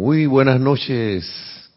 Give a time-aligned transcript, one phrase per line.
[0.00, 1.28] Muy buenas noches.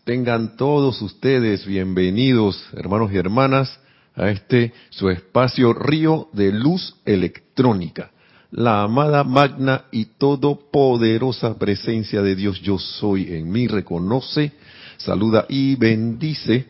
[0.03, 3.79] Tengan todos ustedes bienvenidos, hermanos y hermanas,
[4.13, 8.11] a este su espacio Río de Luz Electrónica.
[8.51, 14.51] La amada magna y todopoderosa presencia de Dios yo soy en mí reconoce,
[14.97, 16.67] saluda y bendice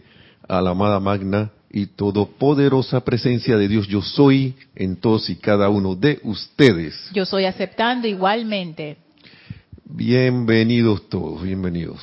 [0.47, 5.67] a la amada magna y todopoderosa presencia de Dios yo soy en todos y cada
[5.67, 7.09] uno de ustedes.
[7.11, 9.10] Yo soy aceptando igualmente.
[9.93, 11.99] Bienvenidos todos, bienvenidos.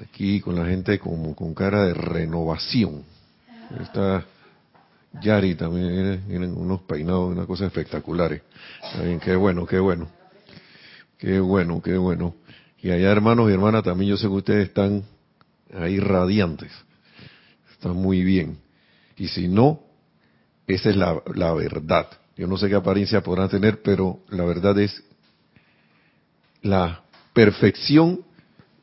[0.00, 3.02] Aquí con la gente como con cara de renovación.
[3.80, 4.24] Está
[5.20, 8.42] Yari también, tienen unos peinados, unas cosas espectaculares.
[8.92, 10.08] También, qué bueno, qué bueno.
[11.18, 12.36] Qué bueno, qué bueno.
[12.80, 15.02] Y allá hermanos y hermanas también yo sé que ustedes están
[15.74, 16.70] ahí radiantes.
[17.72, 18.58] Están muy bien.
[19.16, 19.80] Y si no,
[20.68, 22.06] esa es la, la verdad.
[22.36, 25.02] Yo no sé qué apariencia podrán tener, pero la verdad es
[26.62, 27.02] la
[27.38, 28.24] perfección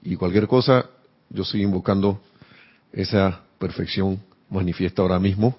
[0.01, 0.85] y cualquier cosa,
[1.29, 2.21] yo estoy invocando
[2.93, 5.57] esa perfección manifiesta ahora mismo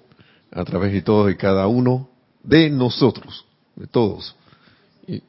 [0.51, 2.09] a través de todos y cada uno
[2.41, 4.35] de nosotros, de todos
[5.05, 5.21] y,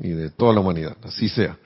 [0.00, 1.56] de toda la humanidad, así sea.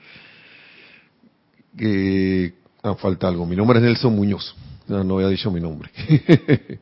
[1.75, 2.53] Que
[2.83, 3.47] ah, falta algo.
[3.47, 4.55] Mi nombre es Nelson Muñoz.
[4.87, 5.89] No, no había dicho mi nombre.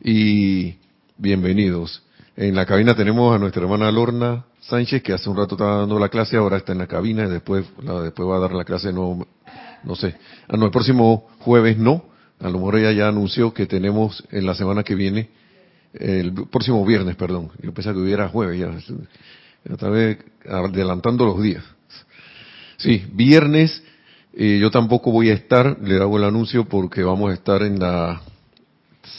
[0.00, 0.76] y
[1.18, 2.04] bienvenidos.
[2.36, 5.98] En la cabina tenemos a nuestra hermana Lorna Sánchez, que hace un rato estaba dando
[5.98, 8.64] la clase, ahora está en la cabina y después, la, después va a dar la
[8.64, 9.26] clase, no,
[9.84, 10.16] no sé.
[10.48, 12.04] Ah, no, el próximo jueves no.
[12.40, 15.30] A lo mejor ella ya anunció que tenemos en la semana que viene,
[15.94, 17.50] el próximo viernes, perdón.
[17.62, 19.72] Yo pensaba que hubiera jueves ya.
[19.72, 21.64] Otra vez adelantando los días.
[22.76, 23.82] Sí, viernes,
[24.34, 27.78] eh, yo tampoco voy a estar, le hago el anuncio porque vamos a estar en
[27.78, 28.20] la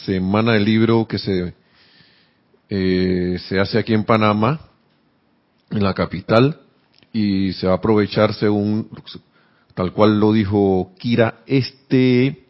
[0.06, 1.54] semana del libro que se,
[2.70, 4.67] eh, se hace aquí en Panamá,
[5.70, 6.62] en la capital,
[7.12, 8.90] y se va a aprovechar según,
[9.74, 12.46] tal cual lo dijo Kira, este,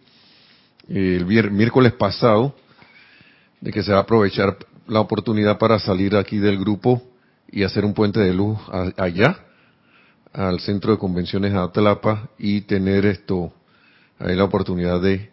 [0.88, 2.56] el miércoles pasado,
[3.62, 4.58] de que se va a aprovechar
[4.88, 7.02] la oportunidad para salir aquí del grupo
[7.52, 8.58] y hacer un puente de luz
[8.98, 9.44] allá,
[10.34, 13.54] al centro de convenciones de Atlapa y tener esto,
[14.20, 15.32] ahí la oportunidad de,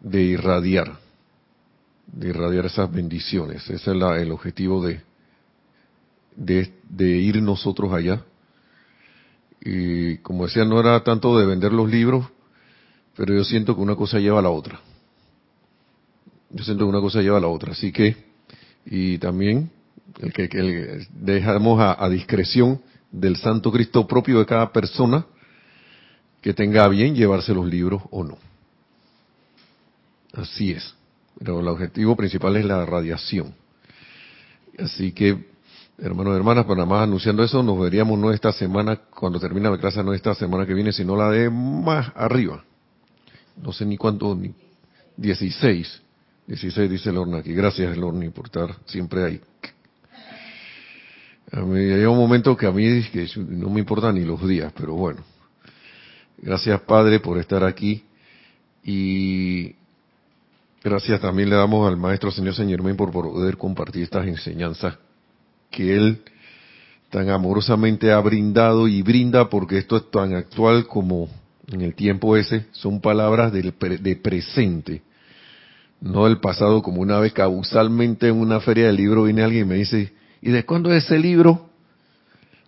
[0.00, 0.98] de irradiar,
[2.06, 3.68] de irradiar esas bendiciones.
[3.70, 5.02] Ese es la, el objetivo de,
[6.36, 8.24] de, de ir nosotros allá.
[9.60, 12.26] Y como decía, no era tanto de vender los libros,
[13.16, 14.80] pero yo siento que una cosa lleva a la otra.
[16.50, 17.72] Yo siento que una cosa lleva a la otra.
[17.72, 18.16] Así que,
[18.84, 19.70] y también,
[20.20, 25.26] el que, dejamos a, a, discreción del Santo Cristo propio de cada persona
[26.40, 28.38] que tenga bien llevarse los libros o no.
[30.32, 30.94] Así es.
[31.38, 33.54] Pero el objetivo principal es la radiación.
[34.78, 35.51] Así que,
[36.02, 39.78] hermanos y hermanas, para más anunciando eso, nos veríamos no esta semana, cuando termine la
[39.78, 42.64] clase, no esta semana que viene, sino la de más arriba.
[43.62, 44.52] No sé ni cuánto, ni
[45.16, 46.02] 16.
[46.48, 47.54] 16 dice Lorna aquí.
[47.54, 49.40] Gracias, Lorni, por estar siempre ahí.
[51.52, 54.72] A mí, hay un momento que a mí que no me importan ni los días,
[54.76, 55.20] pero bueno.
[56.38, 58.02] Gracias, Padre, por estar aquí.
[58.82, 59.76] Y
[60.82, 64.98] gracias también le damos al Maestro Señor Señor por poder compartir estas enseñanzas
[65.72, 66.22] que Él
[67.10, 71.28] tan amorosamente ha brindado y brinda, porque esto es tan actual como
[71.66, 75.02] en el tiempo ese, son palabras del de presente
[76.02, 79.68] no del pasado, como una vez causalmente en una feria del libro viene alguien y
[79.68, 81.70] me dice, ¿y de cuándo es ese libro?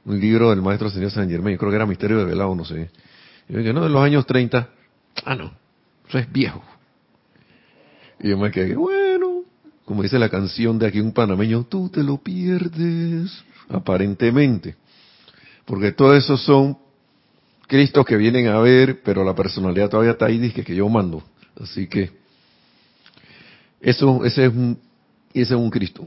[0.05, 2.65] Un libro del maestro señor San Germán, yo creo que era Misterio de Velado, no
[2.65, 2.91] sé.
[3.49, 4.69] Yo dije, no, de los años 30.
[5.25, 5.53] Ah, no,
[6.09, 6.63] eso es viejo.
[8.21, 9.04] Y yo me quedé, bueno,
[9.85, 13.31] como dice la canción de aquí un panameño, tú te lo pierdes,
[13.69, 14.77] aparentemente.
[15.65, 16.79] Porque todo eso son
[17.67, 21.23] Cristos que vienen a ver, pero la personalidad todavía está ahí, dice que yo mando.
[21.61, 22.11] Así que,
[23.81, 24.51] eso, ese
[25.33, 26.07] es un, Cristo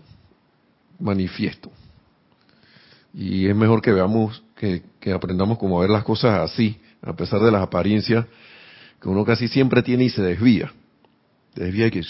[0.99, 1.71] manifiesto.
[3.13, 7.51] Y es mejor que veamos, que, aprendamos como ver las cosas así, a pesar de
[7.51, 8.25] las apariencias
[9.01, 10.71] que uno casi siempre tiene y se desvía.
[11.55, 12.03] Desvía y que,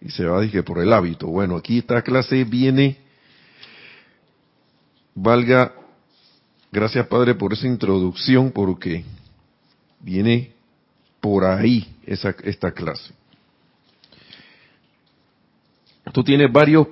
[0.00, 1.26] y se va dije, por el hábito.
[1.26, 2.98] Bueno, aquí esta clase viene,
[5.14, 5.74] valga,
[6.70, 9.04] gracias Padre por esa introducción, porque
[10.00, 10.52] viene
[11.20, 13.12] por ahí esa, esta clase.
[16.12, 16.86] Tú tienes varios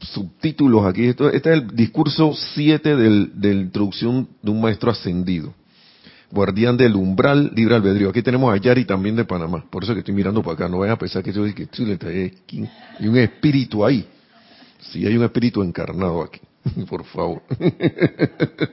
[0.00, 1.06] subtítulos aquí.
[1.06, 5.54] Esto, este es el discurso 7 del, de la introducción de un maestro ascendido.
[6.30, 8.10] Guardián del umbral, libre albedrío.
[8.10, 9.64] Aquí tenemos a Yari también de Panamá.
[9.70, 10.68] Por eso que estoy mirando para acá.
[10.68, 11.68] No vayas a pensar que yo que
[12.98, 14.06] hay un espíritu ahí.
[14.80, 16.40] Sí, hay un espíritu encarnado aquí.
[16.88, 17.42] Por favor.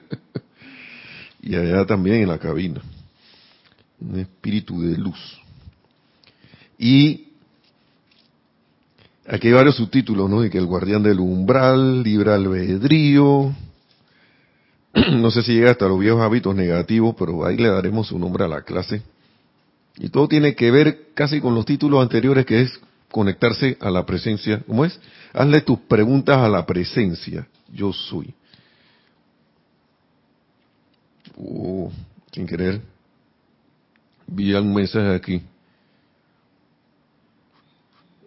[1.42, 2.82] y allá también en la cabina.
[4.00, 5.40] Un espíritu de luz.
[6.78, 7.28] Y
[9.28, 10.42] aquí hay varios subtítulos, ¿no?
[10.42, 13.54] De que el guardián del umbral, libre albedrío.
[15.12, 18.46] No sé si llega hasta los viejos hábitos negativos, pero ahí le daremos su nombre
[18.46, 19.02] a la clase.
[19.98, 22.80] Y todo tiene que ver casi con los títulos anteriores, que es
[23.12, 24.64] conectarse a la presencia.
[24.66, 25.00] ¿Cómo es?
[25.34, 27.48] Hazle tus preguntas a la presencia.
[27.72, 28.34] Yo soy.
[31.36, 31.92] Oh,
[32.32, 32.82] sin querer,
[34.28, 35.42] vi un mensaje aquí.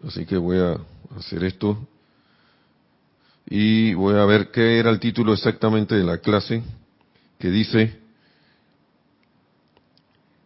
[0.06, 0.78] Así que voy a
[1.16, 1.78] hacer esto.
[3.48, 6.62] Y voy a ver qué era el título exactamente de la clase,
[7.38, 7.96] que dice,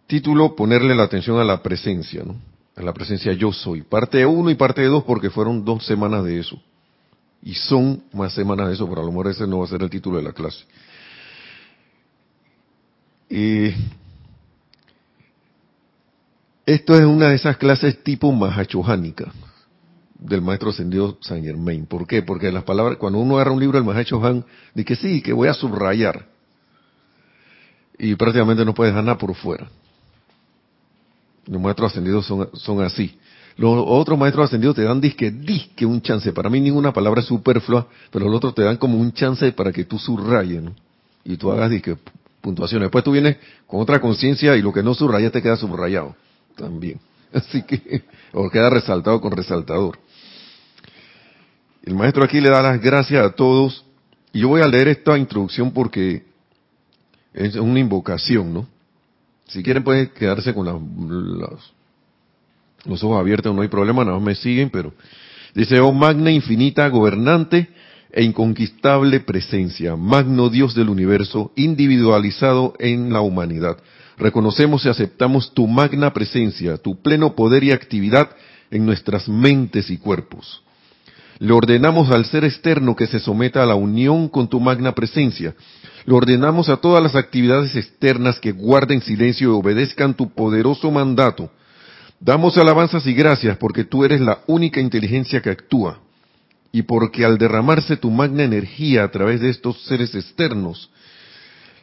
[0.07, 2.37] título, ponerle la atención a la presencia, ¿no?
[2.77, 3.83] A la presencia yo soy.
[3.83, 6.61] Parte 1 y parte 2 porque fueron dos semanas de eso.
[7.43, 9.83] Y son más semanas de eso, pero a lo mejor ese no va a ser
[9.83, 10.65] el título de la clase.
[13.31, 13.73] Y
[16.67, 19.33] esto es una de esas clases tipo mahachohánica
[20.21, 21.87] del maestro ascendido Saint Germain.
[21.87, 22.23] ¿Por qué?
[22.23, 24.45] Porque las palabras, cuando uno agarra un libro del Mahachohan,
[24.75, 26.27] dice que sí, que voy a subrayar.
[27.99, 29.69] Y prácticamente no puede dejar nada por fuera.
[31.47, 33.19] Los maestros ascendidos son, así.
[33.57, 36.33] Los otros maestros ascendidos te dan disque, disque un chance.
[36.33, 39.73] Para mí ninguna palabra es superflua, pero los otros te dan como un chance para
[39.73, 40.63] que tú subrayes.
[41.25, 41.97] Y tú hagas disque
[42.41, 42.87] puntuaciones.
[42.87, 43.37] Después tú vienes
[43.67, 46.15] con otra conciencia y lo que no subrayas te queda subrayado
[46.57, 47.01] también.
[47.33, 48.03] Así que,
[48.33, 49.99] o queda resaltado con resaltador.
[51.83, 53.85] El maestro aquí le da las gracias a todos.
[54.33, 56.25] Y yo voy a leer esta introducción porque
[57.33, 58.67] es una invocación, ¿no?
[59.49, 60.67] Si quieren pueden quedarse con
[62.85, 64.93] los ojos abiertos, no hay problema, nada más me siguen, pero
[65.55, 67.69] dice, oh magna infinita gobernante
[68.13, 73.79] e inconquistable presencia, magno Dios del universo, individualizado en la humanidad.
[74.17, 78.31] Reconocemos y aceptamos tu magna presencia, tu pleno poder y actividad
[78.71, 80.63] en nuestras mentes y cuerpos.
[81.41, 85.55] Le ordenamos al ser externo que se someta a la unión con tu magna presencia.
[86.05, 91.51] Le ordenamos a todas las actividades externas que guarden silencio y obedezcan tu poderoso mandato.
[92.21, 96.01] Damos alabanzas y gracias porque tú eres la única inteligencia que actúa
[96.73, 100.91] y porque al derramarse tu magna energía a través de estos seres externos,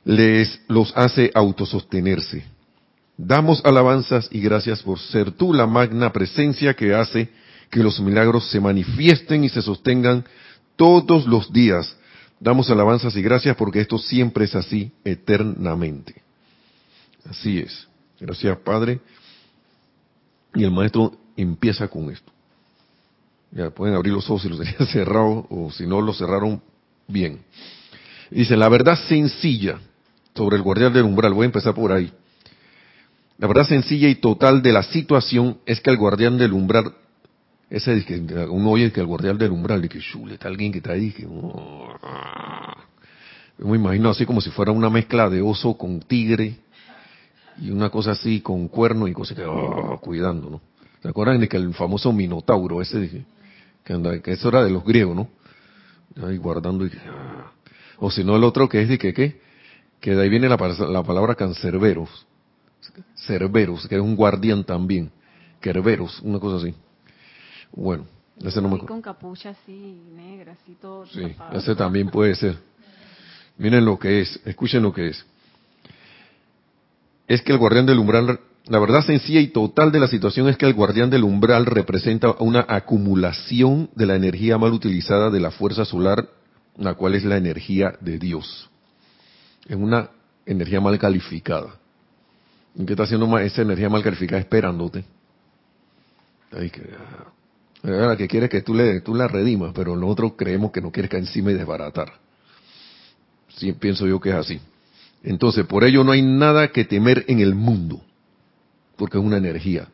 [0.06, 2.44] les los hace autosostenerse.
[3.18, 7.32] Damos alabanzas y gracias por ser tú la magna presencia que hace
[7.70, 10.26] que los milagros se manifiesten y se sostengan
[10.76, 11.96] todos los días.
[12.40, 16.22] Damos alabanzas y gracias porque esto siempre es así, eternamente.
[17.30, 17.88] Así es.
[18.20, 19.00] Gracias, Padre.
[20.54, 22.32] Y el maestro empieza con esto.
[23.52, 26.62] Ya pueden abrir los ojos si los tenían cerrados o si no los cerraron
[27.08, 27.42] bien.
[28.30, 29.80] Dice, la verdad sencilla
[30.36, 32.12] sobre el guardián del umbral, voy a empezar por ahí.
[33.38, 36.94] La verdad sencilla y total de la situación es que el guardián del umbral,
[37.70, 38.16] ese que
[38.50, 41.12] uno oye que el guardián del umbral, de que chule, está alguien que está ahí,
[41.12, 41.94] que oh,
[43.60, 46.58] me imagino así como si fuera una mezcla de oso con tigre
[47.60, 50.62] y una cosa así con cuerno y cosas que oh, cuidando, ¿no?
[51.02, 53.26] ¿Se acuerdan de que el famoso minotauro ese
[53.84, 55.30] que, que eso era de los griegos, ¿no?
[56.26, 57.52] Ahí guardando y, ah.
[57.98, 59.42] o si no el otro que es de que qué,
[60.00, 60.58] que de ahí viene la,
[60.90, 62.26] la palabra cancerberos,
[63.16, 65.12] cerberos, que es un guardián también,
[65.60, 66.74] kerberos, una cosa así.
[67.72, 68.06] Bueno,
[68.44, 71.06] ese no me Con capucha así, negra, así todo.
[71.08, 72.58] Sí, ese también puede ser.
[73.58, 75.26] Miren lo que es, escuchen lo que es.
[77.28, 80.58] Es que el guardián del umbral la verdad sencilla y total de la situación es
[80.58, 85.52] que el guardián del umbral representa una acumulación de la energía mal utilizada de la
[85.52, 86.28] fuerza solar,
[86.78, 88.70] la cual es la energía de Dios.
[89.68, 90.10] Es una
[90.46, 91.76] energía mal calificada.
[92.76, 95.06] ¿Y qué está haciendo esa energía mal calificada esperándote?
[96.52, 96.82] Ay, que,
[97.84, 101.10] la que quiere que tú, le, tú la redimas, pero nosotros creemos que no quiere
[101.10, 102.14] caer encima y desbaratar.
[103.56, 104.60] Sí, pienso yo que es así.
[105.24, 108.02] Entonces, por ello no hay nada que temer en el mundo
[108.98, 109.88] porque es una energía.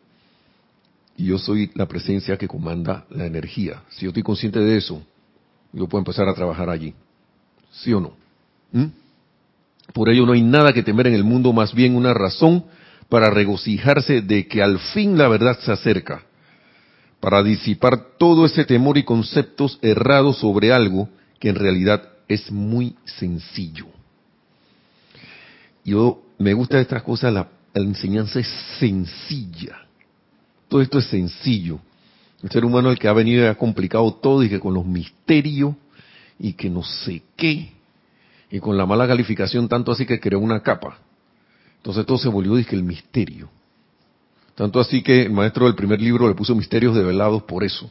[1.15, 3.83] Y yo soy la presencia que comanda la energía.
[3.89, 5.03] Si yo estoy consciente de eso,
[5.71, 6.95] yo puedo empezar a trabajar allí.
[7.71, 8.13] ¿Sí o no?
[8.71, 8.87] ¿Mm?
[9.93, 12.65] Por ello no hay nada que temer en el mundo, más bien una razón
[13.09, 16.23] para regocijarse de que al fin la verdad se acerca,
[17.23, 21.07] para disipar todo ese temor y conceptos errados sobre algo
[21.39, 23.85] que en realidad es muy sencillo.
[25.85, 29.85] Yo me gusta estas cosas, la la enseñanza es sencilla.
[30.67, 31.79] Todo esto es sencillo.
[32.41, 34.73] El ser humano es el que ha venido y ha complicado todo y que con
[34.73, 35.75] los misterios
[36.37, 37.71] y que no sé qué.
[38.51, 40.97] y con la mala calificación tanto así que creó una capa.
[41.77, 43.49] Entonces todo se volvió dije, el misterio.
[44.55, 47.89] Tanto así que el maestro del primer libro le puso misterios develados por eso.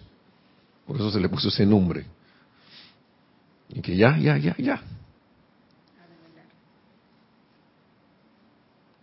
[0.86, 2.06] Por eso se le puso ese nombre.
[3.70, 4.82] Y que ya, ya, ya, ya.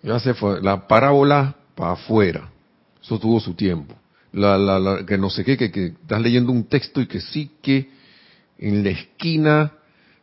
[0.01, 0.62] Ya se fue.
[0.62, 2.50] La parábola para afuera.
[3.01, 3.96] Eso tuvo su tiempo.
[4.32, 7.20] La, la, la, que no sé qué, que, que estás leyendo un texto y que
[7.20, 7.89] sí que
[8.58, 9.74] en la esquina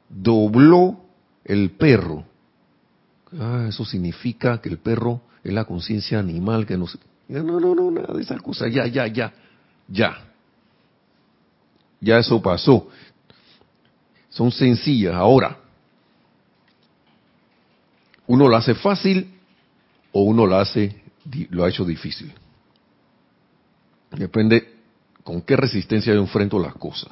[0.08, 1.00] dobló
[1.44, 2.24] el perro.
[3.38, 6.98] Ah, eso significa que el perro es la conciencia animal que nos...
[7.28, 8.72] No, no, no, nada de esas cosas.
[8.72, 9.32] Ya, ya, ya,
[9.88, 10.26] ya.
[12.00, 12.88] Ya eso pasó.
[14.28, 15.14] Son sencillas.
[15.14, 15.58] Ahora,
[18.26, 19.32] uno lo hace fácil
[20.12, 21.02] o uno lo hace,
[21.50, 22.32] lo ha hecho difícil.
[24.10, 24.74] Depende
[25.24, 27.10] con qué resistencia yo enfrento las cosas.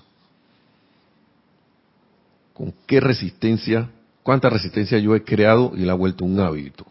[2.52, 3.90] Con qué resistencia,
[4.22, 6.86] cuánta resistencia yo he creado y la he vuelto un hábito.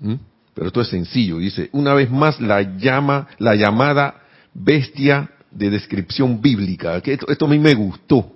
[0.00, 0.14] ¿Mm?
[0.56, 4.22] Pero esto es sencillo, dice, una vez más la llama, la llamada
[4.54, 6.98] bestia de descripción bíblica.
[7.02, 8.32] Que esto, esto a mí me gustó.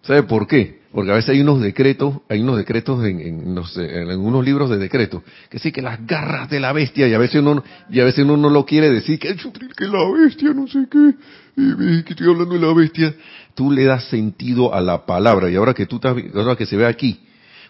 [0.00, 0.80] ¿Sabe por qué?
[0.90, 5.58] Porque a veces hay unos decretos, hay unos decretos en, en, libros de decretos, que
[5.58, 8.38] sí que las garras de la bestia, y a veces uno, y a veces uno
[8.38, 11.14] no lo quiere decir, que, que la bestia, no sé qué,
[11.56, 13.14] y, que estoy hablando de la bestia.
[13.54, 16.76] Tú le das sentido a la palabra, y ahora que tú estás, ahora que se
[16.76, 17.20] ve aquí,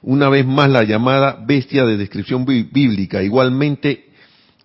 [0.02, 4.10] una vez más la llamada bestia de descripción bíblica, igualmente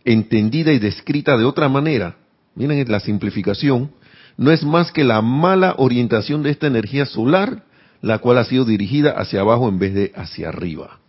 [0.03, 2.17] entendida y descrita de otra manera,
[2.55, 3.91] miren la simplificación,
[4.37, 7.63] no es más que la mala orientación de esta energía solar
[8.01, 10.99] la cual ha sido dirigida hacia abajo en vez de hacia arriba.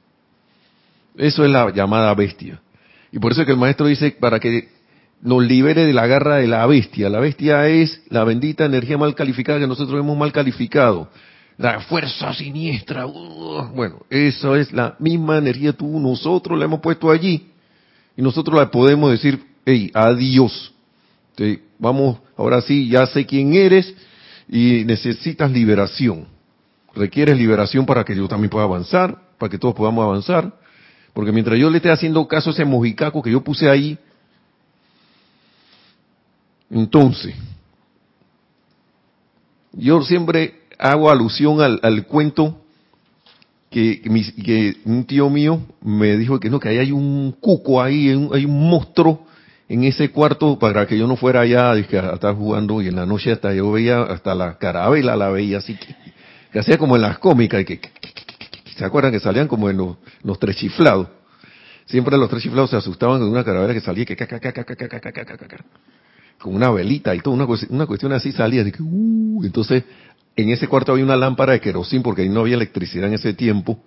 [1.16, 2.61] Eso es la llamada bestia.
[3.12, 4.68] Y por eso es que el maestro dice, para que
[5.20, 7.08] nos libere de la garra de la bestia.
[7.08, 11.11] La bestia es la bendita energía mal calificada que nosotros hemos mal calificado.
[11.59, 13.07] La fuerza siniestra.
[13.07, 17.49] Uh, bueno, eso es la misma energía tú, nosotros la hemos puesto allí.
[18.17, 20.73] Y nosotros la podemos decir, hey, adiós.
[21.79, 23.95] vamos, ahora sí, ya sé quién eres
[24.49, 26.27] y necesitas liberación
[26.99, 30.53] requiere liberación para que yo también pueda avanzar, para que todos podamos avanzar.
[31.15, 33.99] Porque mientras yo le esté haciendo caso a ese mojicaco que yo puse ahí,
[36.71, 37.35] entonces,
[39.73, 42.62] yo siempre hago alusión al, cuento
[43.70, 44.00] que,
[44.44, 48.44] que, un tío mío me dijo que no, que ahí hay un cuco ahí, hay
[48.44, 49.26] un, monstruo
[49.68, 53.04] en ese cuarto para que yo no fuera allá a estar jugando y en la
[53.04, 55.94] noche hasta yo veía, hasta la carabela la veía así que
[56.52, 57.80] que hacía como en las cómicas, y que,
[58.76, 61.08] ¿se acuerdan que salían como en los, los tres chiflados?
[61.87, 64.16] Siempre los tres chiflados se asustaban con una caravera que salía que
[66.38, 69.85] con una velita y todo, una, una cuestión así salía, de que, uh, entonces
[70.38, 73.35] en ese cuarto había una lámpara de querosín porque ahí no había electricidad en ese
[73.35, 73.83] tiempo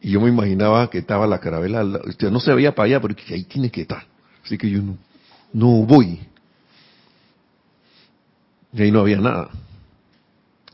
[0.00, 3.42] y yo me imaginaba que estaba la carabela, no se veía para allá, pero ahí
[3.42, 4.04] tiene que estar,
[4.44, 4.96] así que yo no,
[5.52, 6.20] no voy.
[8.72, 9.50] Y ahí no había nada.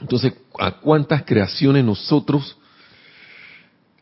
[0.00, 2.58] Entonces, ¿a cuántas creaciones nosotros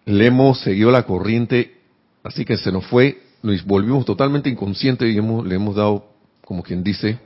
[0.04, 1.80] le hemos seguido la corriente?
[2.25, 6.06] Así que se nos fue, nos volvimos totalmente inconscientes y hemos, le hemos dado,
[6.44, 7.21] como quien dice,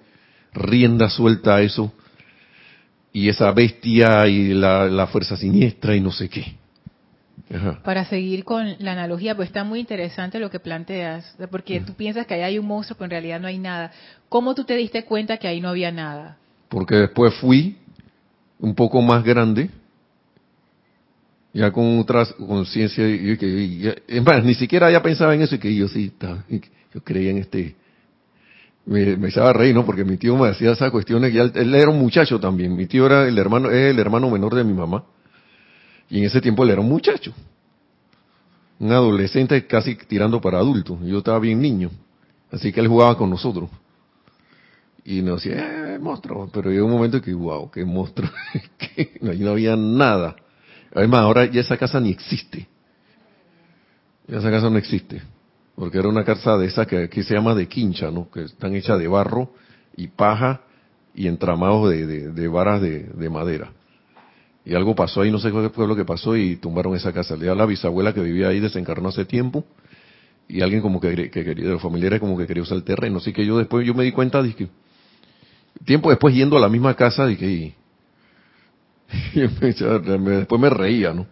[0.52, 1.90] rienda suelta a eso.
[3.18, 6.54] Y esa bestia y la, fuerza siniestra y no sé qué.
[7.82, 12.28] Para seguir con la analogía, pues está muy interesante lo que planteas, porque tú piensas
[12.28, 13.90] que ahí hay un monstruo, pero en realidad no hay nada.
[14.28, 16.37] ¿Cómo tú te diste cuenta que ahí no había nada?
[16.68, 17.76] Porque después fui
[18.60, 19.68] un poco más grande,
[21.52, 25.58] ya con otra conciencia, y, que es más, ni siquiera ya pensaba en eso y
[25.58, 26.12] que yo sí,
[26.94, 27.75] yo creía en este,
[28.88, 29.85] me, me estaba reír, ¿no?
[29.85, 33.07] Porque mi tío me hacía esas cuestiones, y él, era un muchacho también, mi tío
[33.07, 35.04] era el hermano, es el hermano menor de mi mamá,
[36.09, 37.35] y en ese tiempo él era un muchacho,
[38.78, 41.90] un adolescente casi tirando para adulto, yo estaba bien niño,
[42.50, 43.68] así que él jugaba con nosotros.
[45.04, 46.50] Y nos decía, eh, monstruo.
[46.52, 48.28] Pero llegó un momento que, wow, qué monstruo.
[48.76, 50.37] que no, no había nada.
[50.95, 52.68] Además, ahora ya esa casa ni existe.
[54.26, 55.23] Ya esa casa no existe.
[55.78, 58.30] Porque era una casa de esa que aquí se llama de quincha, ¿no?
[58.30, 59.52] Que están hechas de barro
[59.97, 60.62] y paja
[61.14, 63.73] y entramados de, de, varas de, de, madera.
[64.64, 67.37] Y algo pasó ahí, no sé qué fue lo que pasó y tumbaron esa casa.
[67.37, 69.64] Ya la bisabuela que vivía ahí desencarnó hace tiempo
[70.49, 73.18] y alguien como que, que quería, de los familiares como que quería usar el terreno.
[73.18, 74.68] Así que yo después yo me di cuenta de que
[75.85, 77.75] Tiempo después yendo a la misma casa, dije, y,
[79.40, 81.23] después me reía, ¿no?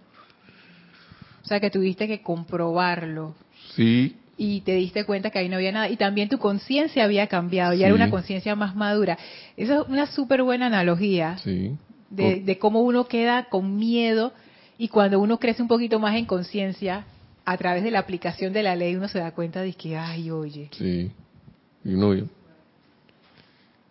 [1.42, 3.34] O sea, que tuviste que comprobarlo.
[3.74, 4.16] Sí.
[4.36, 5.88] Y te diste cuenta que ahí no había nada.
[5.88, 9.18] Y también tu conciencia había cambiado, ya era una conciencia más madura.
[9.56, 11.74] Esa es una súper buena analogía sí.
[12.10, 14.32] de, de, cómo uno queda con miedo
[14.78, 17.06] Y cuando uno crece un poquito más en conciencia,
[17.46, 20.30] a través de la aplicación de la ley, uno se da cuenta de que, ay,
[20.30, 20.68] oye.
[20.72, 21.10] Sí,
[21.84, 22.24] y no yo.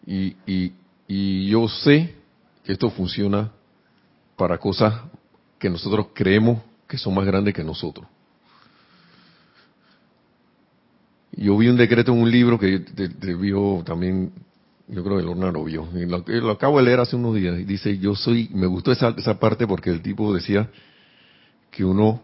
[0.05, 0.73] Y, y,
[1.07, 2.13] y yo sé
[2.63, 3.51] que esto funciona
[4.35, 4.93] para cosas
[5.57, 8.05] que nosotros creemos que son más grandes que nosotros.
[11.37, 12.79] Yo vi un decreto en un libro que
[13.35, 14.31] vio también,
[14.87, 17.97] yo creo que Lorna lo vio, lo, acabo de leer hace unos días, y dice,
[17.97, 20.69] yo soy, me gustó esa, esa parte porque el tipo decía
[21.71, 22.21] que uno,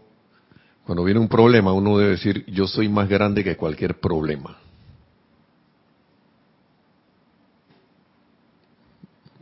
[0.86, 4.56] cuando viene un problema, uno debe decir, yo soy más grande que cualquier problema.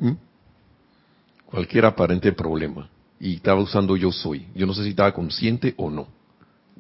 [0.01, 0.13] ¿Mm?
[1.47, 2.89] Cualquier aparente problema.
[3.21, 4.47] Y estaba usando yo soy.
[4.55, 6.20] Yo no sé si estaba consciente o no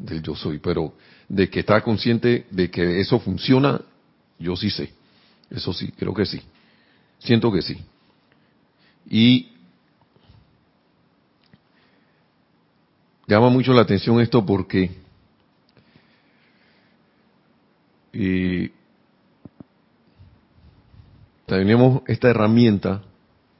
[0.01, 0.95] del yo soy, pero
[1.29, 3.81] de que está consciente de que eso funciona,
[4.39, 4.93] yo sí sé.
[5.51, 6.41] Eso sí, creo que sí.
[7.19, 7.77] Siento que sí.
[9.09, 9.49] Y
[13.27, 14.91] llama mucho la atención esto porque
[18.13, 18.73] y
[21.47, 23.03] tenemos esta herramienta,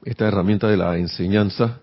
[0.03, 1.79] esta herramienta de la enseñanza,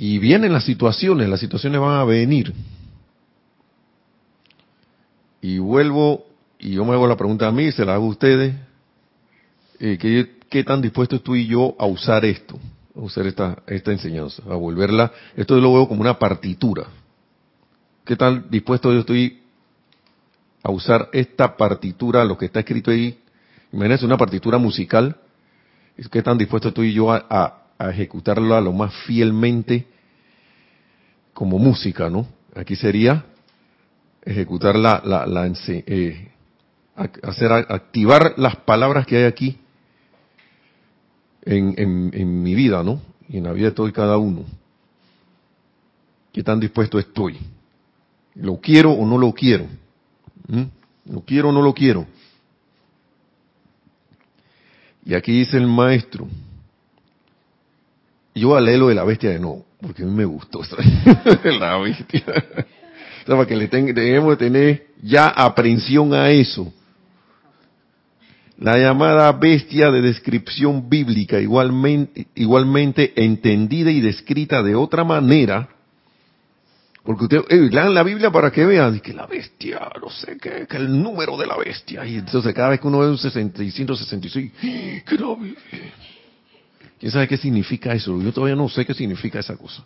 [0.00, 2.54] y vienen las situaciones, las situaciones van a venir.
[5.40, 6.24] Y vuelvo,
[6.60, 8.54] y yo me hago la pregunta a mí, se la hago a ustedes,
[9.80, 12.60] eh, ¿qué, ¿qué, tan dispuesto estoy yo a usar esto?
[12.94, 16.84] A usar esta, esta enseñanza, a volverla, esto yo lo veo como una partitura.
[18.04, 19.42] ¿Qué tan dispuesto yo estoy
[20.62, 23.18] a usar esta partitura, lo que está escrito ahí?
[23.72, 25.16] Imagínense una partitura musical,
[26.08, 29.86] ¿qué tan dispuesto estoy yo a, a ejecutarla lo más fielmente
[31.32, 32.26] como música, ¿no?
[32.54, 33.24] Aquí sería
[34.22, 36.30] ejecutar la, la, eh,
[37.22, 39.58] hacer activar las palabras que hay aquí
[41.42, 43.00] en, mi vida, ¿no?
[43.28, 44.44] Y en la vida de todo y cada uno.
[46.32, 47.38] ¿Qué tan dispuesto estoy?
[48.34, 49.66] ¿Lo quiero o no lo quiero?
[50.48, 50.64] ¿Mm?
[51.12, 52.06] ¿Lo quiero o no lo quiero?
[55.04, 56.28] Y aquí dice el maestro,
[58.38, 60.62] yo voy a leer lo de la bestia de nuevo, porque a mí me gustó
[61.44, 62.24] la bestia
[63.36, 66.72] para que le debemos tener ya aprensión a eso.
[68.58, 75.68] La llamada bestia de descripción bíblica, igualmente, igualmente entendida y descrita de otra manera,
[77.04, 80.66] porque usted, eh, lean la Biblia para que vean que la bestia, no sé qué,
[80.68, 82.04] que el número de la bestia.
[82.04, 84.52] Y entonces cada vez que uno ve un 666,
[85.06, 85.16] ¡qué
[86.98, 88.20] ¿Quién sabe qué significa eso?
[88.20, 89.84] Yo todavía no sé qué significa esa cosa.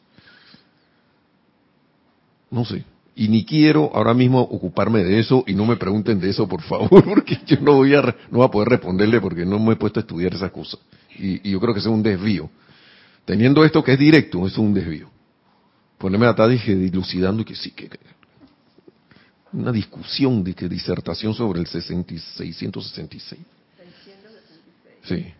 [2.50, 2.84] No sé.
[3.14, 6.62] Y ni quiero ahora mismo ocuparme de eso y no me pregunten de eso por
[6.62, 9.76] favor porque yo no voy a no voy a poder responderle porque no me he
[9.76, 10.78] puesto a estudiar esa cosa
[11.18, 12.50] y, yo creo que es un desvío.
[13.26, 15.10] Teniendo esto que es directo es un desvío.
[15.98, 17.90] Ponerme a dije dilucidando y que sí que,
[19.52, 23.38] una discusión de que disertación sobre el 666
[25.04, 25.34] sí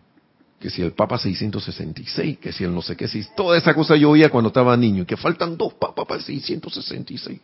[0.63, 3.97] que si el Papa 666, que si el no sé qué, si toda esa cosa
[3.97, 7.37] yo oía cuando estaba niño, que faltan dos papas para el 666.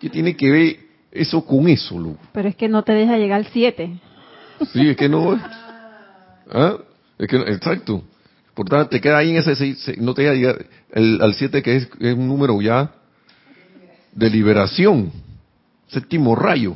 [0.00, 0.78] ¿Qué tiene que ver
[1.12, 2.16] eso con eso, Lu?
[2.32, 4.00] Pero es que no te deja llegar al 7.
[4.72, 5.40] Sí, es que no.
[6.50, 6.78] ¿Ah?
[7.18, 8.02] Es que, exacto.
[8.52, 11.76] Por tanto, te queda ahí en ese 6, no te deja llegar al 7 que
[11.76, 12.96] es, un número ya
[14.10, 15.12] de liberación.
[15.86, 16.74] Séptimo rayo.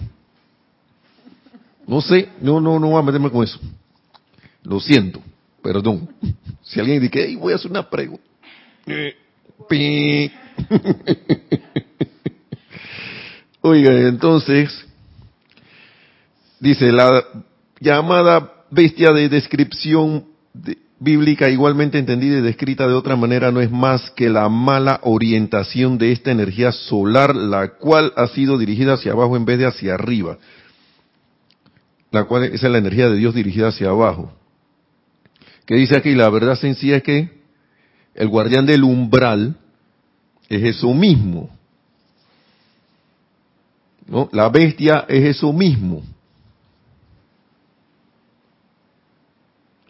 [1.85, 3.59] No sé, no, no, no voy a meterme con eso.
[4.63, 5.21] Lo siento,
[5.63, 6.09] perdón.
[6.63, 8.25] Si alguien dice, hey, voy a hacer una pregunta.
[8.87, 9.17] Eh,
[13.61, 14.87] Oiga, entonces,
[16.61, 17.25] dice, la
[17.81, 20.27] llamada bestia de descripción
[21.01, 25.97] bíblica igualmente entendida y descrita de otra manera no es más que la mala orientación
[25.99, 29.95] de esta energía solar, la cual ha sido dirigida hacia abajo en vez de hacia
[29.95, 30.39] arriba.
[32.11, 34.33] La cual es la energía de Dios dirigida hacia abajo.
[35.69, 37.29] Que dice aquí, la verdad sencilla es que
[38.15, 39.55] el guardián del umbral
[40.49, 41.51] es eso mismo.
[44.07, 44.31] ¿no?
[44.33, 46.03] La bestia es eso mismo.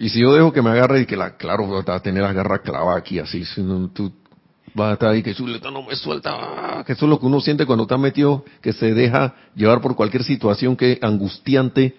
[0.01, 2.35] Y si yo dejo que me agarre y que la, claro, va a tener las
[2.35, 4.13] garras clavadas aquí así, si no, tú
[4.75, 5.33] vas a estar ahí que
[5.71, 8.95] no me suelta, que eso es lo que uno siente cuando está metido, que se
[8.95, 11.95] deja llevar por cualquier situación que angustiante,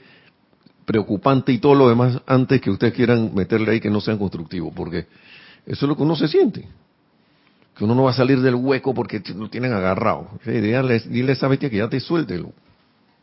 [0.89, 4.73] preocupante y todo lo demás antes que ustedes quieran meterle ahí que no sean constructivos,
[4.75, 5.05] porque
[5.67, 6.67] eso es lo que uno se siente
[7.77, 10.27] que uno no va a salir del hueco porque lo tienen agarrado.
[10.43, 12.51] dile, a esa bestia que ya te suéltelo.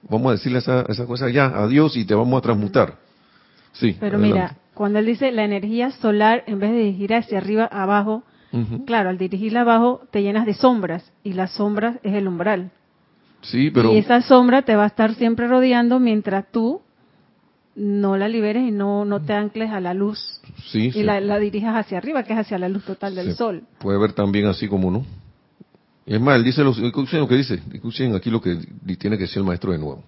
[0.09, 2.95] Vamos a decirle esa, esa cosa ya, adiós y te vamos a transmutar.
[3.73, 3.99] Sí.
[4.01, 8.23] Pero mira, cuando él dice la energía solar, en vez de dirigir hacia arriba, abajo,
[8.87, 12.71] Claro, al dirigirla abajo te llenas de sombras y las sombras es el umbral.
[13.43, 13.93] Sí, pero...
[13.93, 16.81] Y esa sombra te va a estar siempre rodeando mientras tú
[17.77, 21.39] no la liberes y no, no te ancles a la luz sí, y la, la,
[21.39, 23.65] dirijas hacia arriba, que es hacia la luz total del sol.
[23.79, 25.05] Puede ver también así como no.
[26.07, 28.57] Es más, él dice, los, escuchen lo que dice, escuchen aquí lo que
[28.99, 30.03] tiene que decir el maestro de nuevo.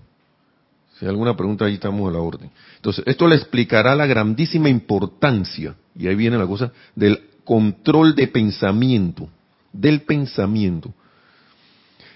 [0.99, 2.51] Si hay alguna pregunta, ahí estamos a la orden.
[2.77, 8.29] Entonces, esto le explicará la grandísima importancia, y ahí viene la cosa, del control de
[8.29, 9.29] pensamiento,
[9.73, 10.93] del pensamiento.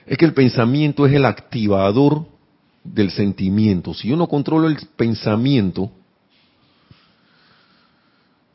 [0.07, 2.27] Es que el pensamiento es el activador
[2.85, 3.95] del sentimiento.
[3.95, 5.91] Si yo no controlo el pensamiento,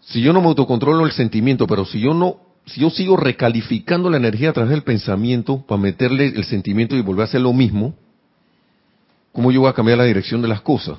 [0.01, 4.09] si yo no me autocontrolo el sentimiento, pero si yo no, si yo sigo recalificando
[4.09, 7.53] la energía a través del pensamiento para meterle el sentimiento y volver a hacer lo
[7.53, 7.93] mismo,
[9.31, 10.97] ¿cómo yo voy a cambiar la dirección de las cosas?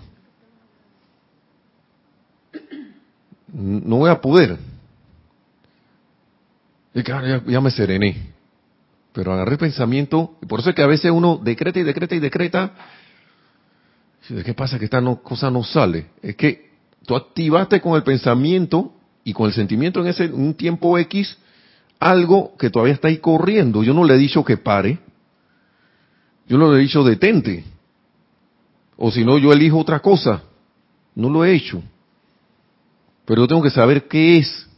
[3.52, 4.58] No voy a poder.
[6.94, 8.34] Y ya, ya me serené.
[9.12, 12.14] Pero agarré el pensamiento, y por eso es que a veces uno decreta y decreta
[12.14, 12.72] y decreta, ¿De
[14.44, 16.06] qué pasa que esta cosa no sale?
[16.22, 16.70] Es que
[17.06, 18.92] tú activaste con el pensamiento
[19.24, 21.36] y con el sentimiento en ese un tiempo X
[21.98, 23.82] algo que todavía está ahí corriendo.
[23.82, 24.98] Yo no le he dicho que pare.
[26.46, 27.64] Yo no le he dicho detente.
[28.96, 30.42] O si no, yo elijo otra cosa.
[31.14, 31.82] No lo he hecho.
[33.24, 34.68] Pero yo tengo que saber qué es.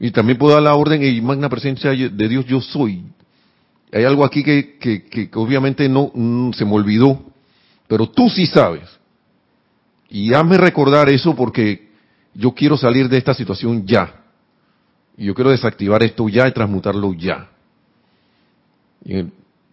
[0.00, 3.02] Y también puedo dar la orden y magna presencia de Dios yo soy.
[3.92, 7.22] Hay algo aquí que, que, que obviamente no mm, se me olvidó
[7.88, 8.88] pero tú sí sabes.
[10.10, 11.88] Y hazme recordar eso porque
[12.34, 14.22] yo quiero salir de esta situación ya.
[15.16, 17.48] Y yo quiero desactivar esto ya y transmutarlo ya.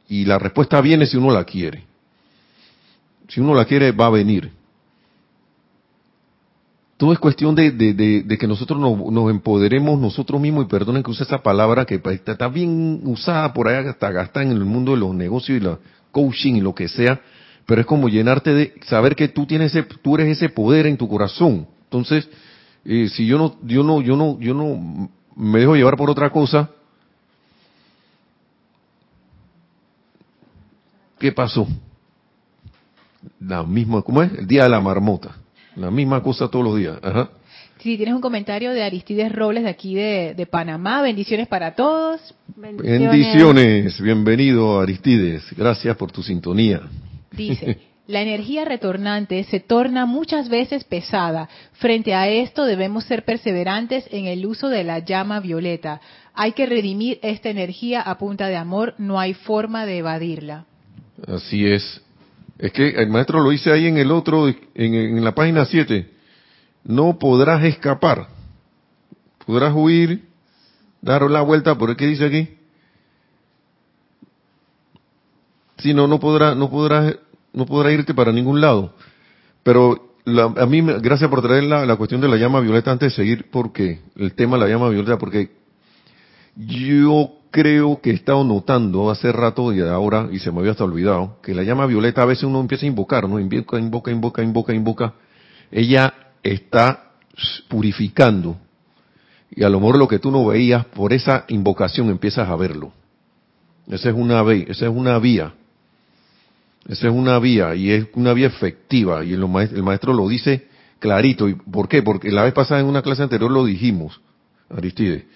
[0.08, 1.84] Y, la respuesta viene si uno la quiere.
[3.28, 4.51] Si uno la quiere, va a venir.
[6.97, 11.43] Todo es cuestión de, que nosotros nos, empoderemos nosotros mismos y perdonen que use esa
[11.43, 15.62] palabra que está, bien usada por ahí hasta gastar en el mundo de los negocios
[15.62, 15.78] y la
[16.12, 17.19] coaching y lo que sea
[17.65, 20.97] pero es como llenarte de saber que tú tienes ese, tú eres ese poder en
[20.97, 21.67] tu corazón.
[21.86, 22.30] Entonces,
[22.84, 26.30] eh, si yo no, yo no, yo no, yo no me dejo llevar por otra
[26.30, 26.69] cosa,
[31.19, 31.67] ¿qué pasó?
[33.39, 34.32] La misma, ¿cómo es?
[34.34, 35.36] El día de la marmota.
[35.75, 36.97] La misma cosa todos los días.
[37.01, 37.30] Ajá.
[37.80, 41.01] Sí, tienes un comentario de Aristides Robles de aquí de, de Panamá.
[41.01, 42.34] Bendiciones para todos.
[42.56, 43.12] Bendiciones.
[43.12, 44.01] Bendiciones.
[44.01, 45.43] Bienvenido Aristides.
[45.58, 46.82] Gracias por tu sintonía.
[47.31, 51.49] Dice, la energía retornante se torna muchas veces pesada.
[51.73, 56.01] Frente a esto debemos ser perseverantes en el uso de la llama violeta.
[56.33, 60.65] Hay que redimir esta energía a punta de amor, no hay forma de evadirla.
[61.27, 62.01] Así es.
[62.59, 66.09] Es que el maestro lo dice ahí en el otro, en, la página 7.
[66.83, 68.27] No podrás escapar.
[69.45, 70.25] Podrás huir,
[71.01, 72.49] dar la vuelta, ¿por qué dice aquí?
[75.77, 77.15] Si no, no podrás, no podrás
[77.55, 78.93] no podrá irte para ningún lado.
[79.63, 83.49] Pero a mí, gracias por traer la, cuestión de la llama violeta antes de seguir,
[83.49, 85.51] porque el tema de la llama violeta, porque
[86.55, 90.83] yo creo que he estado notando hace rato y ahora, y se me había hasta
[90.83, 93.39] olvidado, que la llama violeta a veces uno empieza a invocar, ¿no?
[93.39, 95.13] Invoca, invoca, invoca, invoca, invoca.
[95.71, 97.11] Ella está
[97.69, 98.57] purificando.
[99.51, 102.91] Y a lo mejor lo que tú no veías, por esa invocación empiezas a verlo.
[103.88, 105.53] Esa es una, esa es una vía
[106.88, 110.67] esa es una vía y es una vía efectiva y el maestro, lo dice
[111.00, 111.50] clarito.
[111.50, 112.04] ¿Y ¿Por qué?
[112.04, 114.21] Porque la vez pasada en una clase anterior lo dijimos,
[114.69, 115.28] Aristide.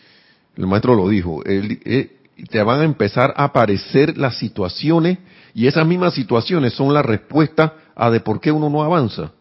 [0.55, 1.41] El maestro lo dijo.
[1.45, 2.17] Eh,
[2.49, 5.17] te van a empezar a aparecer las situaciones
[5.53, 9.31] y esas mismas situaciones son la respuesta a de por qué uno no avanza.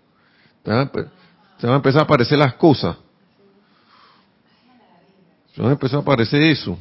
[0.64, 0.70] Se
[1.66, 2.96] van a empezar a aparecer las cosas.
[5.54, 6.78] Se van a empezar a aparecer eso.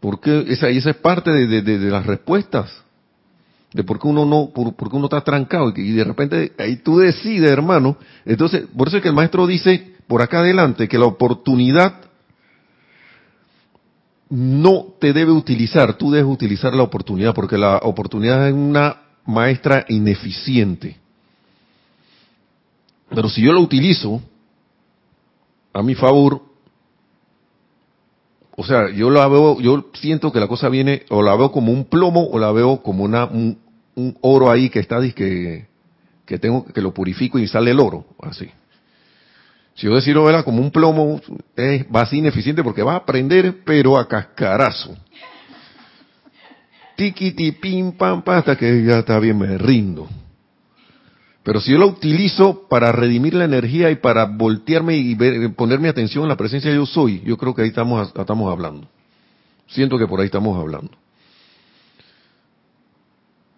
[0.00, 2.70] Porque esa, esa es parte de, las respuestas.
[3.72, 5.72] De por qué uno no, por, qué uno está trancado.
[5.76, 7.96] Y de repente ahí tú decides, hermano.
[8.24, 11.94] Entonces, por eso es que el maestro dice por acá adelante que la oportunidad
[14.30, 19.84] no te debe utilizar, tú debes utilizar la oportunidad, porque la oportunidad es una maestra
[19.88, 20.96] ineficiente.
[23.08, 24.22] Pero si yo la utilizo
[25.72, 26.42] a mi favor,
[28.56, 31.72] o sea, yo la veo, yo siento que la cosa viene, o la veo como
[31.72, 33.58] un plomo, o la veo como una, un,
[34.20, 35.66] oro ahí que está, que,
[36.26, 38.50] que tengo, que lo purifico y sale el oro, así.
[39.74, 41.20] Si yo decido verla como un plomo,
[41.56, 44.96] es, va a ser ineficiente porque va a prender, pero a cascarazo.
[46.96, 50.06] Tiquiti, pim, pam, pam, hasta que ya está bien, me rindo.
[51.42, 55.14] Pero si yo la utilizo para redimir la energía y para voltearme y
[55.56, 58.52] poner mi atención en la presencia de yo soy, yo creo que ahí estamos, estamos
[58.52, 58.86] hablando.
[59.66, 60.90] Siento que por ahí estamos hablando.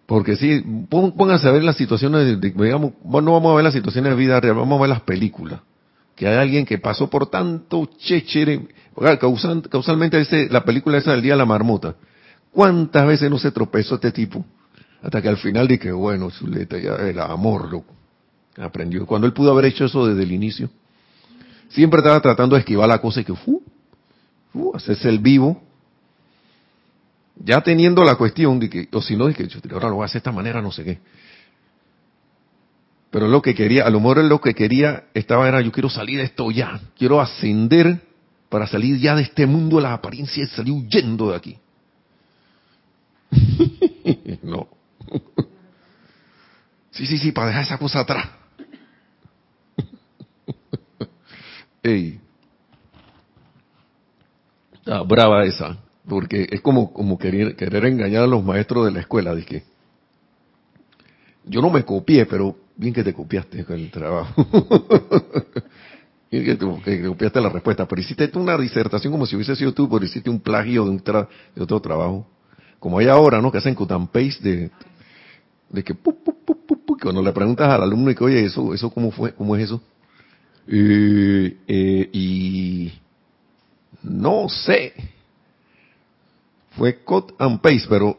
[0.06, 4.10] Porque si, pónganse a ver las situaciones, de, digamos, no vamos a ver las situaciones
[4.10, 5.60] de vida real, vamos a ver las películas.
[6.14, 8.68] Que hay alguien que pasó por tanto chéchere,
[9.70, 11.96] causalmente ese, la película esa del Día de la Marmota.
[12.52, 14.44] ¿Cuántas veces no se tropezó este tipo?
[15.02, 17.92] Hasta que al final dije, bueno, Zuleta, ya el amor, loco.
[18.56, 19.04] Aprendió.
[19.06, 20.70] Cuando él pudo haber hecho eso desde el inicio.
[21.68, 23.62] Siempre estaba tratando de esquivar la cosa y que, fu,
[24.74, 25.60] hacerse el vivo.
[27.36, 30.06] Ya teniendo la cuestión de que, o si no, de que ahora lo voy a
[30.06, 30.98] hacer de esta manera, no sé qué.
[33.10, 36.18] Pero lo que quería, a lo mejor lo que quería estaba era, yo quiero salir
[36.18, 36.80] de esto ya.
[36.96, 38.00] Quiero ascender
[38.48, 41.58] para salir ya de este mundo de la apariencia y salir huyendo de aquí.
[44.42, 44.68] no.
[46.92, 48.28] Sí, sí, sí, para dejar esa cosa atrás.
[51.82, 52.20] Ey.
[54.86, 59.00] Ah, brava esa, porque es como, como querer, querer engañar a los maestros de la
[59.00, 59.64] escuela, dije.
[61.44, 64.44] Yo no me copié, pero bien que te copiaste el trabajo.
[66.30, 69.88] bien que te, copiaste la respuesta, pero hiciste una disertación como si hubiese sido tú,
[69.88, 72.26] pero hiciste un plagio de, un de otro trabajo.
[72.78, 73.50] Como hay ahora, ¿no?
[73.50, 74.70] Que hacen cut and paste de,
[75.72, 75.94] de que
[77.02, 79.80] cuando le preguntas al alumno y que oye eso eso cómo fue cómo es eso
[80.68, 82.92] eh, y
[84.02, 84.92] no sé.
[86.76, 88.16] Fue cut and paste pero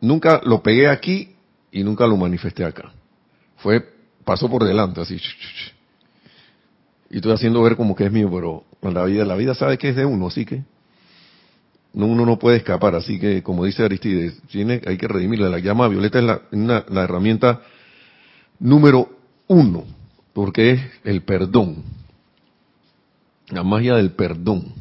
[0.00, 1.34] nunca lo pegué aquí
[1.72, 2.92] y nunca lo manifesté acá.
[3.56, 3.82] Fue
[4.24, 5.18] pasó por delante así
[7.10, 9.88] y estoy haciendo ver como que es mío pero la vida la vida sabe que
[9.88, 10.62] es de uno así que
[12.06, 15.48] uno no puede escapar, así que como dice Aristides, tiene, hay que redimirla.
[15.48, 17.60] La llama violeta es la, la herramienta
[18.60, 19.08] número
[19.48, 19.84] uno,
[20.32, 21.82] porque es el perdón,
[23.50, 24.72] la magia del perdón.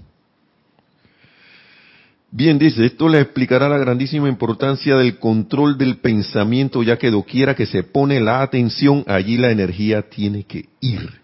[2.29, 7.55] Bien, dice, esto le explicará la grandísima importancia del control del pensamiento, ya que doquiera
[7.55, 11.21] que se pone la atención, allí la energía tiene que ir.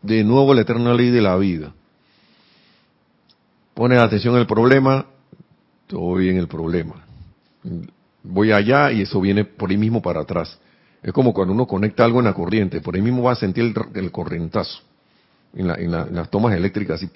[0.00, 1.74] De nuevo la eterna ley de la vida
[3.78, 5.06] pones atención al problema,
[5.86, 6.96] todo bien el problema.
[8.24, 10.58] Voy allá y eso viene por ahí mismo para atrás.
[11.00, 13.72] Es como cuando uno conecta algo en la corriente, por ahí mismo va a sentir
[13.94, 14.80] el, corrientazo
[15.54, 17.08] en, las tomas eléctricas y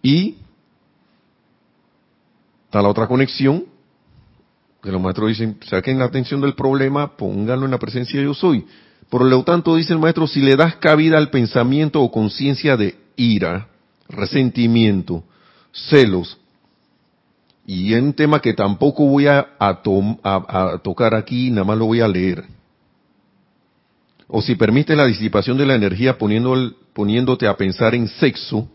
[0.00, 0.38] Y
[2.64, 3.66] está la otra conexión,
[4.82, 8.32] que los maestros dicen, saquen la atención del problema, pónganlo en la presencia de yo
[8.32, 8.64] soy.
[9.10, 12.96] Por lo tanto, dice el maestro, si le das cabida al pensamiento o conciencia de
[13.16, 13.66] ira,
[14.10, 15.24] resentimiento,
[15.72, 16.38] celos,
[17.66, 19.46] y es un tema que tampoco voy a,
[20.82, 22.44] tocar aquí, nada más lo voy a leer.
[24.26, 28.68] O si permite la disipación de la energía poniéndote a pensar en sexo,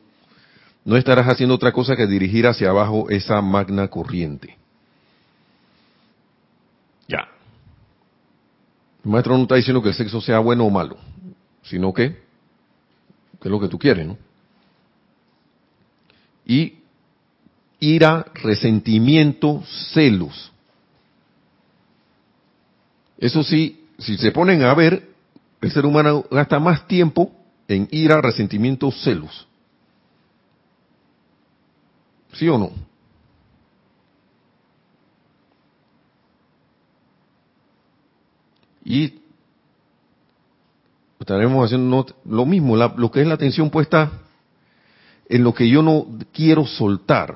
[0.85, 4.55] no estarás haciendo otra cosa que dirigir hacia abajo esa magna corriente.
[7.09, 7.27] Ya.
[9.03, 10.97] El maestro no está diciendo que el sexo sea bueno o malo,
[11.63, 12.11] sino que,
[13.41, 14.24] que es lo que tú quieres, ¿no?
[16.45, 16.79] Y
[17.79, 20.51] ira, resentimiento, celos.
[23.17, 25.09] Eso sí, si se ponen a ver,
[25.61, 27.31] el ser humano gasta más tiempo
[27.67, 29.47] en ira, resentimiento, celos.
[32.33, 32.71] ¿Sí o no?
[38.83, 39.19] Y
[41.19, 44.24] estaremos haciendo lo mismo, lo que es la atención puesta
[45.27, 47.35] en lo que yo no quiero soltar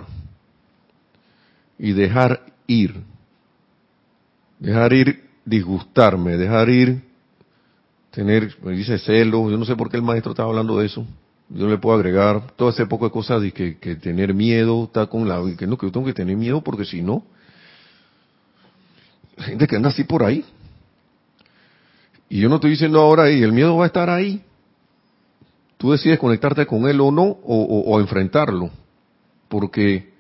[1.78, 2.96] y dejar ir.
[4.60, 7.02] Dejar ir disgustarme, dejar ir
[8.12, 11.06] tener, me dice celo, yo no sé por qué el maestro estaba hablando de eso.
[11.50, 15.28] Yo le puedo agregar todo ese poco de cosas de que, tener miedo, está con
[15.28, 17.24] la, que no, que yo tengo que tener miedo porque si no,
[19.38, 20.46] gente que anda así por ahí.
[22.30, 24.44] Y yo no estoy diciendo ahora, y el miedo va a estar ahí,
[25.80, 28.70] tú decides conectarte con él o no, o, enfrentarlo.
[29.48, 30.12] Porque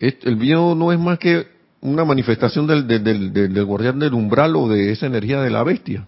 [0.00, 1.46] el miedo no es más que
[1.80, 6.04] una manifestación del, del, guardián del umbral o de esa energía de la bestia.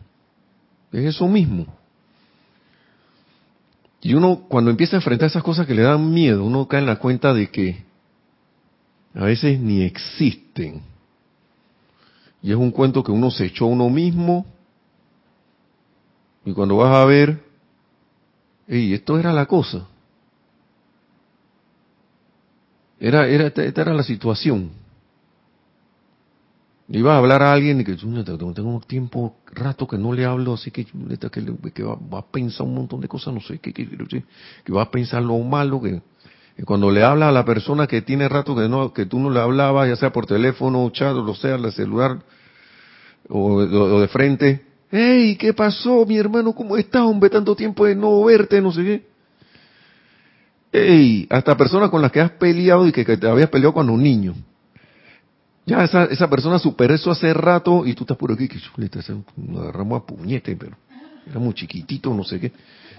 [0.93, 1.67] Es eso mismo.
[4.03, 6.87] Y uno, cuando empieza a enfrentar esas cosas que le dan miedo, uno cae en
[6.87, 7.85] la cuenta de que
[9.15, 10.83] a veces ni existen.
[12.43, 14.47] Y es un cuento que uno se echó a uno mismo.
[16.45, 17.46] Y cuando vas a ver,
[18.68, 19.87] y esto era la cosa.
[22.98, 24.70] Era, era, esta era la situación.
[26.88, 30.70] Iba a hablar a alguien y que tengo tiempo, rato que no le hablo, así
[30.70, 34.83] que, que, va, a pensar un montón de cosas, no sé, que, que, que va
[34.83, 36.00] a pensar lo malo, que,
[36.64, 39.40] cuando le habla a la persona que tiene rato que no que tú no le
[39.40, 42.20] hablabas, ya sea por teléfono, chat, o sea, el celular,
[43.29, 43.61] o,
[44.00, 46.55] de frente, hey, ¿qué pasó, mi hermano?
[46.55, 47.31] ¿Cómo estás, hombre?
[47.31, 49.07] Tanto tiempo de no verte, no sé qué.
[50.72, 54.03] Hey, hasta personas con las que has peleado y que, te habías peleado cuando un
[54.03, 54.35] niño
[55.66, 59.01] ya esa, esa persona superó eso hace rato y tú estás por aquí, que chuleta,
[59.37, 60.77] nos agarramos a puñete, pero
[61.29, 62.53] era muy chiquitito, no sé qué.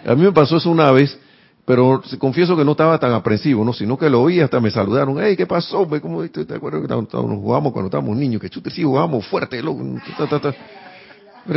[0.05, 1.17] A mí me pasó eso una vez,
[1.63, 3.71] pero confieso que no estaba tan aprensivo, ¿no?
[3.71, 5.87] Sino que lo oí, hasta me saludaron, hey, ¿qué pasó?
[6.01, 8.41] ¿Cómo te, acuerdas que nos jugamos cuando estábamos niños?
[8.41, 9.81] Que chute, sí, jugamos fuerte, loco.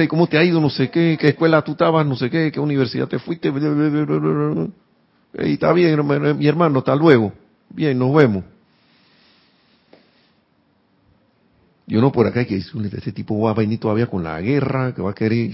[0.08, 0.60] ¿Cómo te ha ido?
[0.60, 3.52] No sé qué, qué escuela tú estabas, no sé qué, qué universidad te fuiste.
[5.32, 6.00] Hey, está bien,
[6.38, 7.32] mi hermano, hasta luego.
[7.68, 8.44] Bien, nos vemos.
[11.86, 14.94] Y uno por acá que dice, este tipo va a venir todavía con la guerra,
[14.94, 15.50] que va a querer,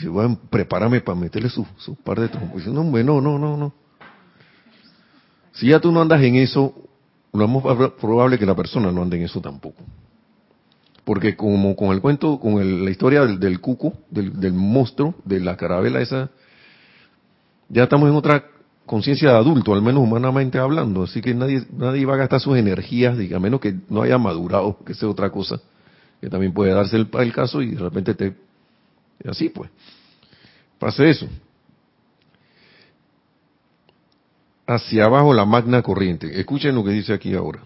[0.50, 2.66] prepararme para meterle su, su par de trombones.
[2.66, 3.72] No, no, no, no, no.
[5.52, 6.74] Si ya tú no andas en eso,
[7.32, 9.82] lo más probable que la persona no ande en eso tampoco.
[11.06, 15.40] Porque como con el cuento, con la historia del, del cuco, del, del, monstruo, de
[15.40, 16.28] la carabela esa,
[17.68, 18.44] ya estamos en otra
[18.84, 21.04] conciencia de adulto, al menos humanamente hablando.
[21.04, 24.78] Así que nadie, nadie va a gastar sus energías, a menos que no haya madurado,
[24.84, 25.60] que sea otra cosa
[26.20, 28.34] que también puede darse el, el caso y de repente te...
[29.24, 29.70] Así pues,
[30.78, 31.28] pase eso.
[34.66, 36.38] Hacia abajo la magna corriente.
[36.38, 37.60] Escuchen lo que dice aquí ahora.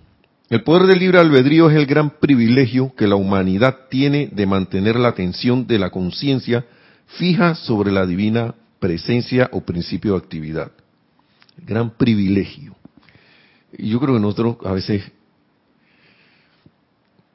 [0.50, 4.96] El poder del libre albedrío es el gran privilegio que la humanidad tiene de mantener
[4.96, 6.66] la atención de la conciencia
[7.06, 10.72] fija sobre la divina presencia o principio de actividad.
[11.56, 12.74] gran privilegio.
[13.78, 15.12] Y yo creo que nosotros a veces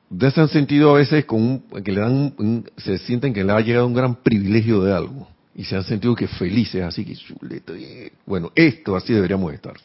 [0.09, 3.59] Ustedes se han sentido a veces con que le dan, se sienten que le ha
[3.59, 8.11] llegado un gran privilegio de algo y se han sentido que felices, así que.
[8.25, 9.75] Bueno, esto así deberíamos estar.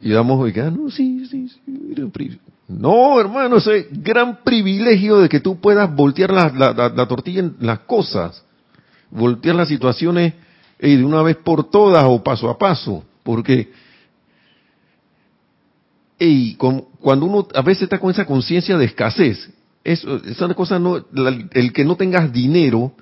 [0.00, 2.08] Y damos, y ah, no, sí, sí, sí,
[2.68, 7.80] No, hermano, ese gran privilegio de que tú puedas voltear la, la, tortilla en las
[7.80, 8.42] cosas,
[9.10, 10.34] voltear las situaciones
[10.80, 13.70] y de una vez por todas o paso a paso, porque
[17.00, 19.50] cuando uno a veces está con esa conciencia de escasez,
[19.84, 20.96] eso, esa cosa no,
[21.52, 22.92] el que no tengas dinero,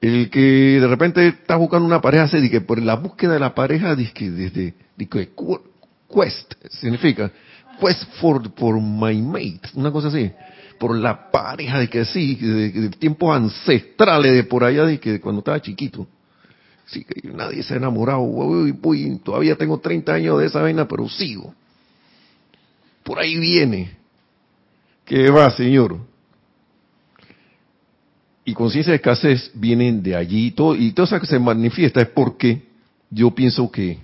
[0.00, 3.54] el que de repente estás buscando una pareja, se que por la búsqueda de la
[3.54, 4.74] pareja, dice desde,
[6.08, 7.30] quest, significa,
[7.80, 10.30] quest for, for my mate, una cosa así,
[10.78, 15.40] por la pareja, de que sí, de, tiempos ancestrales, de por allá, de que cuando
[15.40, 16.06] estaba chiquito.
[16.86, 21.08] Sí, que nadie se ha enamorado, uy, todavía tengo 30 años de esa vaina, pero
[21.08, 21.52] sigo
[23.06, 23.96] por ahí viene.
[25.04, 26.00] ¿Qué va, Señor?
[28.44, 30.50] Y conciencia de escasez vienen de allí.
[30.50, 32.64] Todo, y todo eso que se manifiesta es porque
[33.08, 33.98] yo pienso que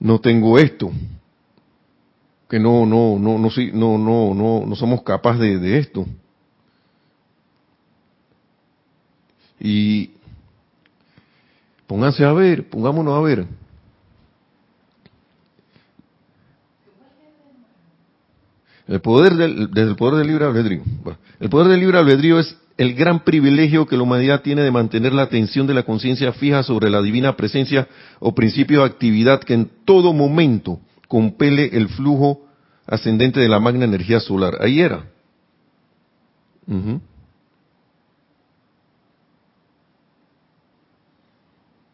[0.00, 0.90] no tengo esto.
[2.48, 6.06] Que no, no, no, no, no, no, no, no somos capaces de, de esto.
[9.60, 10.12] Y
[11.86, 13.46] pónganse a ver, pongámonos a ver.
[18.86, 20.82] El poder del, desde el poder del libre albedrío.
[21.40, 25.12] el poder del libre albedrío es el gran privilegio que la humanidad tiene de mantener
[25.12, 27.88] la atención de la conciencia fija sobre la divina presencia
[28.20, 32.46] o principio de actividad que en todo momento compele el flujo
[32.86, 34.58] ascendente de la magna energía solar.
[34.60, 35.04] Ahí era.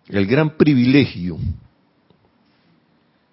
[0.08, 1.38] El gran privilegio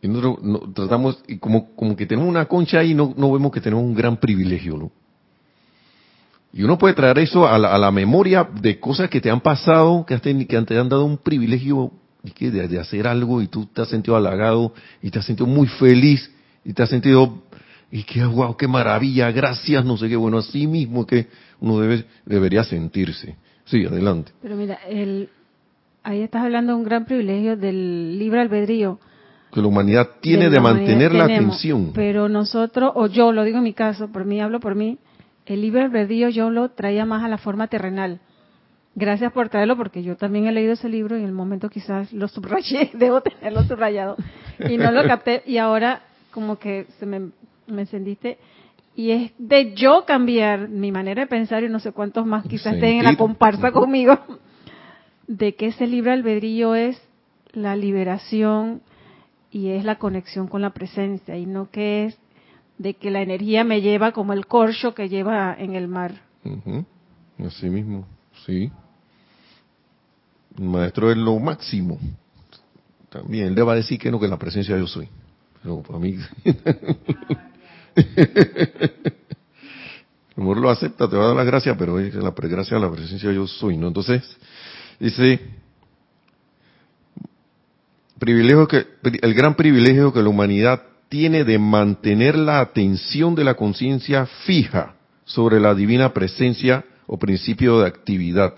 [0.02, 3.62] y nosotros tratamos, y como, como que tenemos una concha ahí, no, no vemos que
[3.62, 4.92] tenemos un gran privilegio, ¿no?
[6.54, 9.40] Y uno puede traer eso a la, a la memoria de cosas que te han
[9.40, 11.92] pasado, que, has que te han dado un privilegio
[12.40, 15.68] de, de, hacer algo y tú te has sentido halagado y te has sentido muy
[15.68, 16.30] feliz
[16.64, 17.42] y te has sentido,
[17.90, 21.28] y que wow, qué maravilla, gracias, no sé qué, bueno, así mismo que
[21.60, 23.36] uno debe, debería sentirse.
[23.66, 24.32] Sí, adelante.
[24.42, 25.30] Pero mira, el,
[26.04, 29.00] ahí estás hablando de un gran privilegio del libre albedrío
[29.52, 31.92] que la humanidad tiene de, mantener la atención.
[31.94, 34.98] Pero nosotros, o yo lo digo en mi caso, por mí hablo por mí,
[35.54, 38.20] el libre albedrío yo lo traía más a la forma terrenal.
[38.96, 42.12] Gracias por traerlo porque yo también he leído ese libro y en el momento quizás
[42.14, 44.16] lo subrayé, debo tenerlo subrayado
[44.70, 47.32] y no lo capté y ahora como que se me,
[47.68, 48.38] me encendiste.
[48.96, 52.76] Y es de yo cambiar mi manera de pensar y no sé cuántos más quizás
[52.76, 54.20] estén en la comparsa conmigo
[55.28, 57.02] de que ese libre albedrío es
[57.54, 58.82] la liberación
[59.50, 62.21] y es la conexión con la presencia y no que es
[62.82, 66.22] de que la energía me lleva como el corcho que lleva en el mar.
[67.46, 68.08] Así mismo,
[68.46, 68.72] sí.
[70.58, 72.00] El maestro es lo máximo.
[73.10, 75.08] También él le va a decir que no, que la presencia yo soy.
[75.62, 76.18] Pero para mí.
[80.36, 82.84] El amor lo acepta, te va a dar las gracias, pero es la gracia de
[82.84, 83.88] la presencia yo soy, ¿no?
[83.88, 84.24] Entonces,
[84.98, 85.42] dice,
[88.18, 88.88] privilegio que,
[89.22, 94.96] el gran privilegio que la humanidad tiene de mantener la atención de la conciencia fija
[95.26, 98.54] sobre la divina presencia o principio de actividad,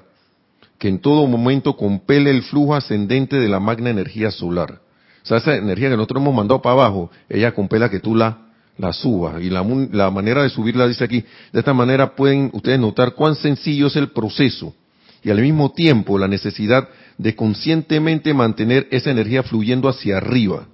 [0.77, 4.81] que en todo momento compele el flujo ascendente de la magna energía solar.
[5.23, 8.37] O sea, esa energía que nosotros hemos mandado para abajo, ella compela que tú la,
[8.77, 9.41] la subas.
[9.41, 13.33] Y la, la manera de subirla dice aquí, de esta manera pueden ustedes notar cuán
[13.33, 14.75] sencillo es el proceso
[15.23, 16.87] y al mismo tiempo la necesidad
[17.17, 20.67] de conscientemente mantener esa energía fluyendo hacia arriba.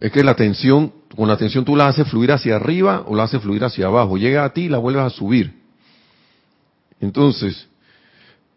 [0.00, 3.24] Es que la tensión, con la tensión tú la haces fluir hacia arriba o la
[3.24, 4.16] haces fluir hacia abajo.
[4.16, 5.54] Llega a ti y la vuelves a subir.
[7.00, 7.68] Entonces,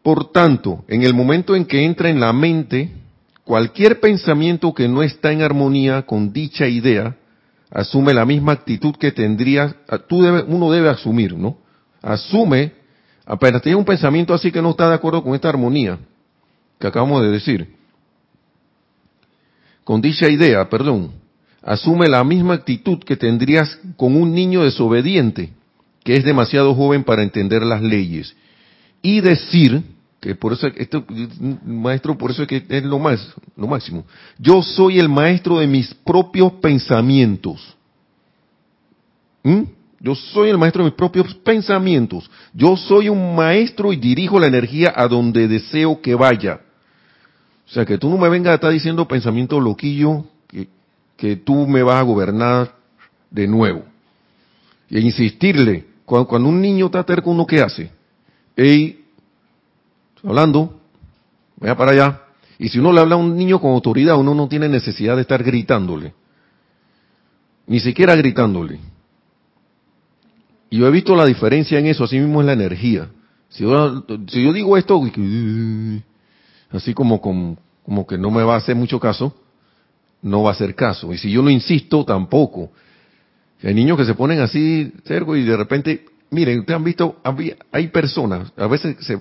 [0.01, 2.91] por tanto, en el momento en que entra en la mente,
[3.43, 7.15] cualquier pensamiento que no está en armonía con dicha idea,
[7.71, 9.75] asume la misma actitud que tendría,
[10.07, 11.57] tú debe, uno debe asumir, ¿no?
[12.01, 12.73] Asume,
[13.25, 15.99] apenas tiene un pensamiento así que no está de acuerdo con esta armonía
[16.79, 17.75] que acabamos de decir,
[19.83, 21.11] con dicha idea, perdón,
[21.61, 25.51] asume la misma actitud que tendrías con un niño desobediente,
[26.03, 28.35] que es demasiado joven para entender las leyes.
[29.01, 29.83] Y decir,
[30.19, 31.05] que por eso, esto,
[31.65, 34.05] maestro, por eso es que es lo más, lo máximo.
[34.37, 37.75] Yo soy el maestro de mis propios pensamientos.
[39.43, 39.63] ¿Mm?
[40.01, 42.29] Yo soy el maestro de mis propios pensamientos.
[42.53, 46.61] Yo soy un maestro y dirijo la energía a donde deseo que vaya.
[47.67, 50.25] O sea, que tú no me vengas a estar diciendo pensamiento loquillo,
[51.19, 52.75] que, tú me vas a gobernar
[53.29, 53.83] de nuevo.
[54.89, 57.91] Y insistirle, cuando, un niño está terco, ¿uno qué hace?
[58.55, 59.05] Ey,
[60.23, 60.79] hablando,
[61.57, 62.21] vaya para allá.
[62.57, 65.21] Y si uno le habla a un niño con autoridad, uno no tiene necesidad de
[65.21, 66.13] estar gritándole.
[67.67, 68.79] Ni siquiera gritándole.
[70.69, 73.09] Y yo he visto la diferencia en eso, así mismo es la energía.
[73.49, 75.01] Si yo, si yo digo esto,
[76.71, 79.33] así como, como, como que no me va a hacer mucho caso,
[80.21, 81.13] no va a hacer caso.
[81.13, 82.71] Y si yo no insisto, tampoco.
[83.63, 87.17] Hay niños que se ponen así cerco y de repente, miren, ustedes han visto,
[87.71, 89.19] hay personas, a veces se,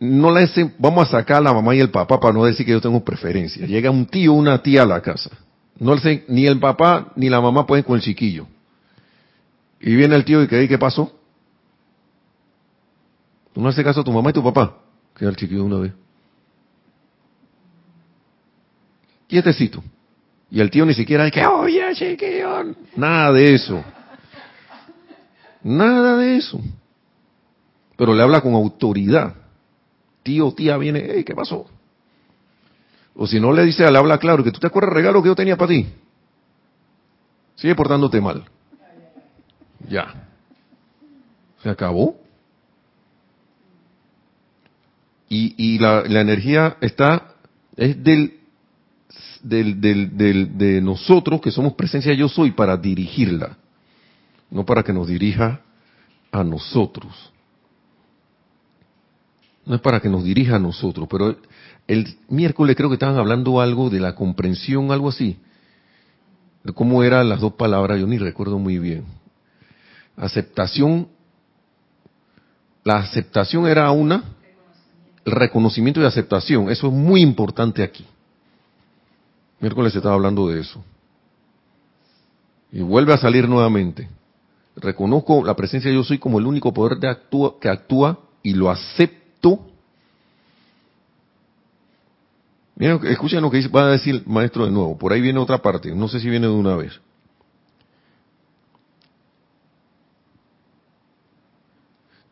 [0.00, 2.64] no le dicen, vamos a sacar a la mamá y el papá para no decir
[2.64, 3.66] que yo tengo preferencia.
[3.66, 5.30] Llega un tío una tía a la casa.
[5.78, 8.46] No le dicen, ni el papá ni la mamá pueden con el chiquillo.
[9.80, 11.12] Y viene el tío y que, ¿qué pasó?
[13.52, 14.76] ¿Tú no haces caso a tu mamá y tu papá?
[15.16, 15.92] Queda el chiquillo una vez.
[19.28, 19.84] Quietecito.
[20.50, 22.74] Y el tío ni siquiera dice, oye, chiquillo.
[22.96, 23.84] Nada de eso.
[25.62, 26.60] Nada de eso.
[27.96, 29.34] Pero le habla con autoridad.
[30.22, 31.66] Tío, tía, viene, hey, ¿qué pasó?
[33.14, 35.28] O si no le dice, le habla claro, que tú te acuerdas el regalo que
[35.28, 35.86] yo tenía para ti.
[37.56, 38.44] Sigue portándote mal.
[39.88, 40.28] Ya.
[41.62, 42.16] Se acabó.
[45.30, 47.34] Y, la, energía está,
[47.76, 48.37] es del,
[49.42, 53.56] del, del, del, de nosotros que somos presencia yo soy para dirigirla.
[54.50, 55.60] No para que nos dirija
[56.32, 57.32] a nosotros.
[59.66, 61.36] No es para que nos dirija a nosotros, pero
[61.86, 65.38] el miércoles creo que estaban hablando algo de la comprensión, algo así.
[66.64, 69.04] De cómo eran las dos palabras, yo ni recuerdo muy bien
[70.18, 71.08] aceptación,
[72.84, 74.24] la aceptación era una,
[75.24, 78.04] el reconocimiento y aceptación, eso es muy importante aquí.
[79.60, 80.82] Miércoles estaba hablando de eso.
[82.70, 84.08] Y vuelve a salir nuevamente.
[84.76, 87.16] Reconozco la presencia de yo soy como el único poder de
[87.60, 89.60] que actúa y lo acepto.
[92.76, 94.96] Miren, escuchen lo que va a decir el maestro de nuevo.
[94.96, 95.92] Por ahí viene otra parte.
[95.94, 97.00] No sé si viene de una vez.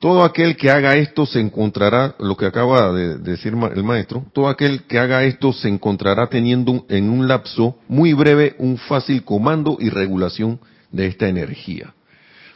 [0.07, 4.49] Todo aquel que haga esto se encontrará, lo que acaba de decir el maestro, todo
[4.49, 9.79] aquel que haga esto se encontrará teniendo en un lapso muy breve un fácil comando
[9.81, 10.61] y regulación
[10.93, 11.93] de esta energía.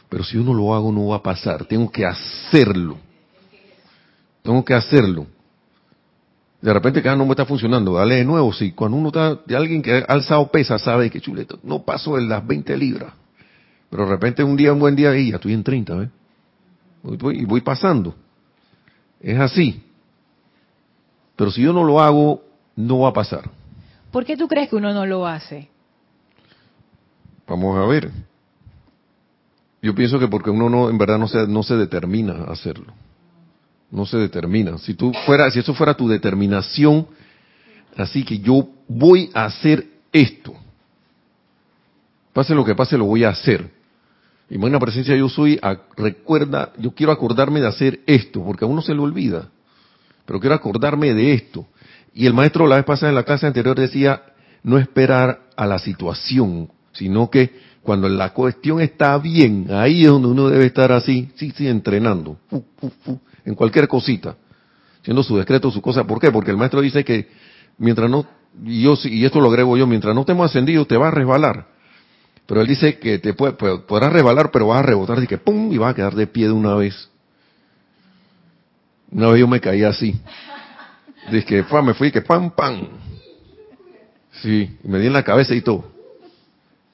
[0.07, 2.97] Pero si uno lo hago no va a pasar, tengo que hacerlo.
[4.43, 5.27] Tengo que hacerlo.
[6.61, 9.57] De repente cada no me está funcionando, dale de nuevo, si cuando uno está, de
[9.57, 13.11] alguien que ha alzado pesa sabe que chuleto, no paso en las 20 libras.
[13.89, 16.09] Pero de repente un día, un buen día, y ya estoy en 30, ¿ves?
[17.03, 18.15] Y voy, voy pasando.
[19.19, 19.83] Es así.
[21.35, 22.43] Pero si yo no lo hago,
[22.75, 23.49] no va a pasar.
[24.11, 25.69] ¿Por qué tú crees que uno no lo hace?
[27.47, 28.11] Vamos a ver.
[29.81, 32.93] Yo pienso que porque uno no, en verdad no se, no se determina a hacerlo.
[33.89, 34.77] No se determina.
[34.77, 37.07] Si tú fuera, si eso fuera tu determinación,
[37.97, 40.53] así que yo voy a hacer esto.
[42.33, 43.69] Pase lo que pase, lo voy a hacer.
[44.51, 45.57] Y la presencia yo soy,
[45.95, 49.47] recuerda, yo quiero acordarme de hacer esto, porque a uno se le olvida.
[50.25, 51.67] Pero quiero acordarme de esto.
[52.13, 54.21] Y el maestro la vez pasada en la clase anterior decía,
[54.61, 57.49] no esperar a la situación, sino que
[57.81, 62.37] cuando la cuestión está bien, ahí es donde uno debe estar así, sí, sí, entrenando,
[63.45, 64.35] en cualquier cosita,
[64.99, 66.03] haciendo su decreto, su cosa.
[66.03, 66.29] ¿Por qué?
[66.29, 67.29] Porque el maestro dice que
[67.77, 68.25] mientras no,
[68.63, 71.70] yo y esto lo agrego yo, mientras no estemos ascendidos, te va a resbalar.
[72.45, 75.71] Pero él dice que te puede, podrás resbalar, pero vas a rebotar y que pum,
[75.71, 77.09] y vas a quedar de pie de una vez.
[79.11, 80.19] Una vez yo me caí así.
[81.31, 82.87] Dice que me fui, que pam, pam.
[84.41, 85.91] Sí, me di en la cabeza y todo.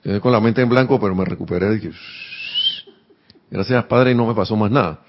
[0.04, 1.70] Quedé con la mente en blanco, pero me recuperé.
[1.76, 1.92] Dije,
[3.50, 5.02] gracias Padre, no me pasó más nada.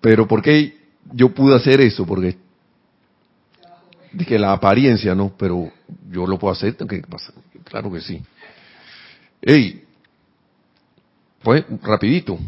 [0.00, 0.76] Pero ¿por qué
[1.12, 2.06] yo pude hacer eso?
[2.06, 2.36] Porque
[4.12, 5.32] dije la apariencia, ¿no?
[5.36, 5.70] Pero
[6.10, 7.32] yo lo puedo hacer, ¿qué pasa?
[7.64, 8.22] Claro que sí.
[9.42, 9.84] Ey,
[11.40, 12.38] fue rapidito.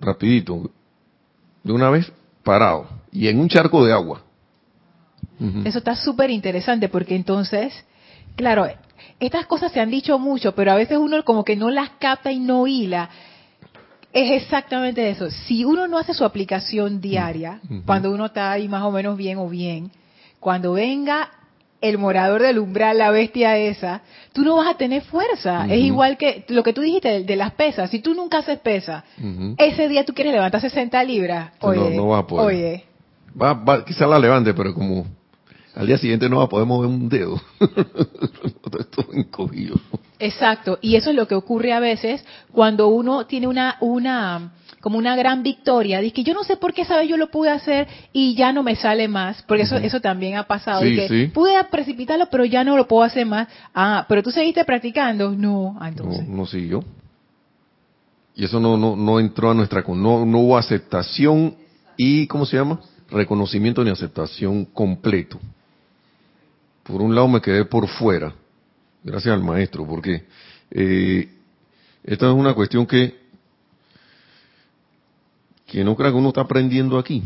[0.00, 0.70] Rapidito.
[1.62, 2.10] De una vez
[2.44, 2.88] parado.
[3.12, 4.22] Y en un charco de agua.
[5.64, 7.72] Eso está súper interesante porque entonces,
[8.36, 8.66] claro,
[9.18, 12.30] estas cosas se han dicho mucho, pero a veces uno como que no las capta
[12.30, 13.08] y no hila.
[14.12, 15.30] Es exactamente eso.
[15.30, 19.38] Si uno no hace su aplicación diaria, cuando uno está ahí más o menos bien
[19.38, 19.90] o bien,
[20.40, 21.30] cuando venga
[21.80, 24.02] el morador del umbral, la bestia esa,
[24.32, 25.66] tú no vas a tener fuerza.
[25.66, 27.90] Es igual que lo que tú dijiste de, las pesas.
[27.90, 29.04] Si tú nunca haces pesa,
[29.56, 31.52] ese día tú quieres levantar 60 libras.
[31.60, 32.46] Oye, no, a poder.
[32.46, 32.84] Oye.
[33.40, 35.06] Va, va, quizá la levante, pero como
[35.74, 37.40] al día siguiente no va a poder mover un dedo.
[38.90, 39.76] Todo encogido.
[40.18, 40.78] Exacto.
[40.82, 45.14] Y eso es lo que ocurre a veces cuando uno tiene una, una, como una
[45.14, 46.00] gran victoria.
[46.00, 48.52] Dice que yo no sé por qué esa vez yo lo pude hacer y ya
[48.52, 49.42] no me sale más.
[49.42, 50.82] Porque eso, eso también ha pasado.
[50.82, 53.48] que pude precipitarlo, pero ya no lo puedo hacer más.
[53.74, 55.32] Ah, pero tú seguiste practicando.
[55.32, 56.26] No, ah, entonces.
[56.26, 56.84] No, no siguió.
[58.34, 61.56] Y eso no, no, no entró a nuestra, no, no hubo aceptación
[61.96, 62.80] y, ¿cómo se llama?
[63.10, 65.38] Reconocimiento ni aceptación completo.
[66.84, 68.32] Por un lado me quedé por fuera,
[69.04, 70.24] gracias al maestro, porque
[70.70, 71.28] eh,
[72.02, 73.19] esta es una cuestión que
[75.70, 77.22] que no crea que uno está aprendiendo aquí.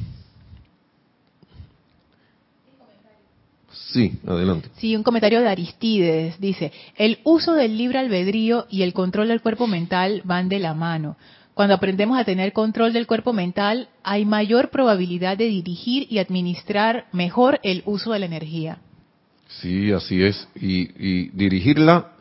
[3.93, 4.71] Sí, adelante.
[4.77, 9.41] Sí, un comentario de Aristides dice, el uso del libre albedrío y el control del
[9.41, 11.17] cuerpo mental van de la mano.
[11.55, 17.07] Cuando aprendemos a tener control del cuerpo mental, hay mayor probabilidad de dirigir y administrar
[17.13, 18.79] mejor el uso de la energía.
[19.61, 20.49] Sí, así es.
[20.57, 22.15] Y, dirigirla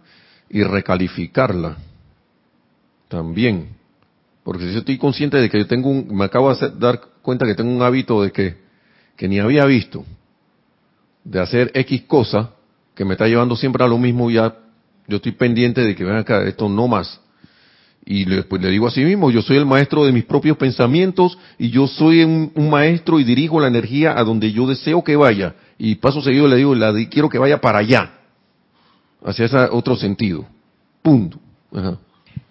[0.49, 1.77] y recalificarla
[3.07, 3.69] también.
[4.43, 7.45] Porque si yo estoy consciente de que yo tengo un, me acabo de dar cuenta
[7.45, 8.57] que tengo un hábito de que,
[9.15, 10.03] que ni había visto,
[11.23, 12.51] de hacer X cosa,
[12.93, 14.55] que me está llevando siempre a lo mismo, ya
[15.07, 17.21] yo estoy pendiente de que venga acá, esto no más.
[18.05, 20.57] Y le, pues le digo a sí mismo, yo soy el maestro de mis propios
[20.57, 25.15] pensamientos y yo soy un, maestro y dirijo la energía a donde yo deseo que
[25.15, 25.55] vaya.
[25.77, 28.19] Y paso seguido le digo, la, quiero que vaya para allá,
[29.23, 30.45] hacia ese otro sentido.
[31.01, 31.39] Punto.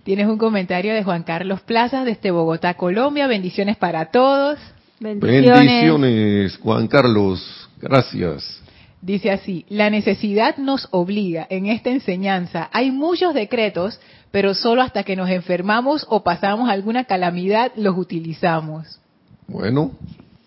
[0.04, 3.26] Tienes un comentario de Juan Carlos Plazas desde Bogotá, Colombia.
[3.26, 4.58] Bendiciones para todos.
[5.00, 5.54] Bendiciones.
[5.54, 7.68] Bendiciones, Juan Carlos.
[7.80, 8.60] Gracias.
[9.00, 12.68] Dice así, la necesidad nos obliga en esta enseñanza.
[12.72, 13.98] Hay muchos decretos
[14.32, 18.98] pero solo hasta que nos enfermamos o pasamos alguna calamidad los utilizamos.
[19.46, 19.92] Bueno,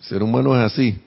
[0.01, 0.97] ser humano es así.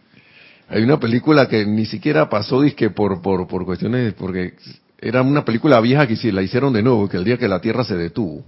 [0.69, 4.55] Hay una película que ni siquiera pasó disque por, por, por cuestiones, porque
[5.01, 7.61] era una película vieja que si la hicieron de nuevo, que el día que la
[7.61, 8.45] Tierra se detuvo.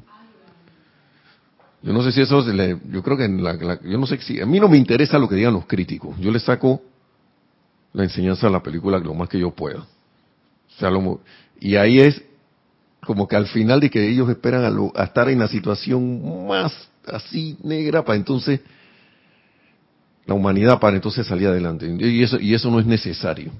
[1.82, 4.40] Yo no sé si eso, le, yo creo que en la, yo no sé si,
[4.40, 6.18] a mí no me interesa lo que digan los críticos.
[6.18, 6.82] Yo le saco
[7.92, 9.80] la enseñanza a la película lo más que yo pueda.
[9.80, 11.20] O sea, lo,
[11.58, 12.22] y ahí es
[13.00, 16.72] como que al final de que ellos esperan a, estar en la situación más
[17.06, 18.60] así negra para entonces
[20.26, 23.50] la humanidad para entonces salir adelante y eso y eso no es necesario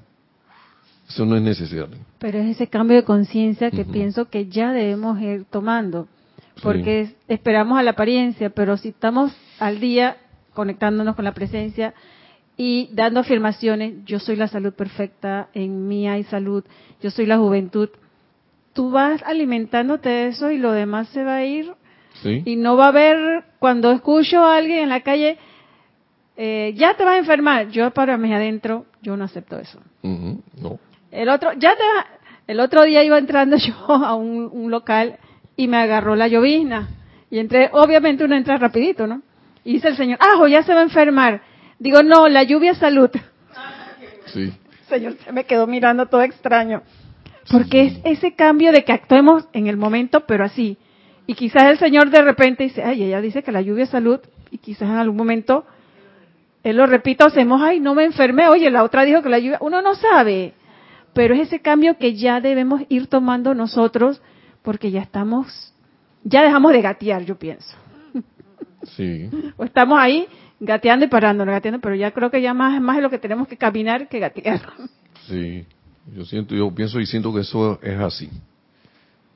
[1.13, 1.89] eso no es necesario
[2.19, 6.07] pero es ese cambio de conciencia que pienso que ya debemos ir tomando
[6.63, 10.17] porque esperamos a la apariencia pero si estamos al día
[10.53, 11.93] conectándonos con la presencia
[12.57, 16.63] y dando afirmaciones yo soy la salud perfecta en mí hay salud
[17.01, 17.89] yo soy la juventud
[18.73, 21.73] tú vas alimentándote de eso y lo demás se va a ir.
[22.23, 25.37] Y no va a haber, cuando escucho a alguien en la calle,
[26.35, 27.69] eh, ya te vas a enfermar.
[27.69, 29.79] Yo para mí adentro, yo no acepto eso.
[30.03, 30.79] no.
[31.11, 31.83] El otro, ya te
[32.47, 35.17] El otro día iba entrando yo a un, un local
[35.55, 36.89] y me agarró la llovizna.
[37.29, 39.21] Y entré, obviamente uno entra rapidito, ¿no?
[39.63, 41.41] Y dice el señor, ah, ya se va a enfermar.
[41.79, 43.09] Digo, no, la lluvia es salud.
[44.25, 44.41] Sí.
[44.41, 46.81] El señor se me quedó mirando todo extraño.
[47.49, 50.77] Porque es ese cambio de que actuemos en el momento, pero así.
[51.27, 54.19] Y quizás el Señor de repente dice, ay, ella dice que la lluvia es salud,
[54.51, 55.65] y quizás en algún momento
[56.63, 59.57] él lo repita, hacemos, ay, no me enfermé, oye, la otra dijo que la lluvia,
[59.61, 60.53] uno no sabe.
[61.13, 64.21] Pero es ese cambio que ya debemos ir tomando nosotros,
[64.61, 65.73] porque ya estamos,
[66.23, 67.75] ya dejamos de gatear, yo pienso.
[68.95, 69.29] Sí.
[69.57, 70.27] O estamos ahí
[70.59, 73.47] gateando y parándonos, gateando, pero ya creo que ya más, más es lo que tenemos
[73.47, 74.61] que caminar que gatear.
[75.27, 75.65] Sí.
[76.15, 78.29] Yo siento, yo pienso y siento que eso es así.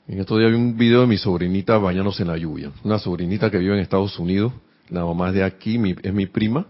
[0.07, 2.71] En estos días vi un video de mi sobrinita bañándose en la lluvia.
[2.84, 4.53] Una sobrinita que vive en Estados Unidos.
[4.89, 6.65] La mamá es de aquí, mi- es mi prima.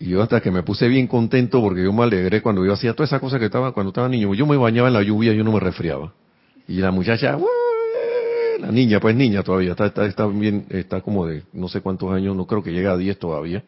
[0.00, 2.94] Y yo hasta que me puse bien contento porque yo me alegré cuando yo hacía
[2.94, 4.34] toda esa cosa que estaba cuando estaba niño.
[4.34, 6.12] Yo me bañaba en la lluvia y yo no me resfriaba.
[6.66, 7.46] Y la muchacha, ¡ué!
[8.60, 12.12] la niña, pues niña todavía, está, está, está bien, está como de no sé cuántos
[12.12, 13.62] años, no creo que llegue a 10 todavía.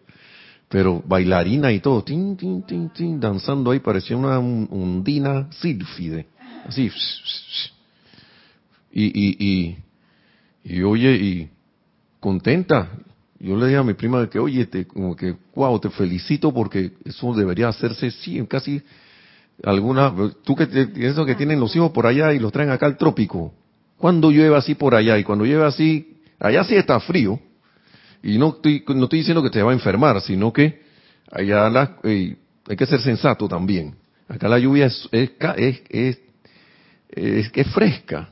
[0.69, 6.27] Pero bailarina y todo, tin, tin, tin, tin, danzando ahí, parecía una un- undina sílfide.
[6.67, 6.91] Así.
[8.91, 11.51] Y, y, y, y oye, y
[12.21, 12.89] contenta.
[13.43, 16.93] Yo le dije a mi prima que, oye, te, como que, wow, te felicito porque
[17.05, 18.81] eso debería hacerse, sí, en casi
[19.65, 20.15] alguna,
[20.45, 23.53] tú que, eso que tienen los hijos por allá y los traen acá al trópico.
[23.99, 27.41] Cuando llueve así por allá y cuando llueve así, allá sí está frío.
[28.23, 30.81] Y no estoy, no estoy diciendo que te va a enfermar, sino que
[31.29, 32.37] allá la, eh,
[32.69, 33.97] hay que ser sensato también.
[34.29, 36.21] Acá la lluvia es, es, es,
[37.11, 38.32] es, es fresca.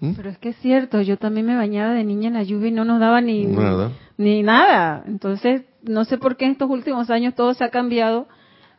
[0.00, 0.12] ¿Mm?
[0.16, 2.72] Pero es que es cierto, yo también me bañaba de niña en la lluvia y
[2.72, 3.90] no nos daba ni Nada.
[4.18, 5.02] Ni nada.
[5.06, 8.26] Entonces, no sé por qué en estos últimos años todo se ha cambiado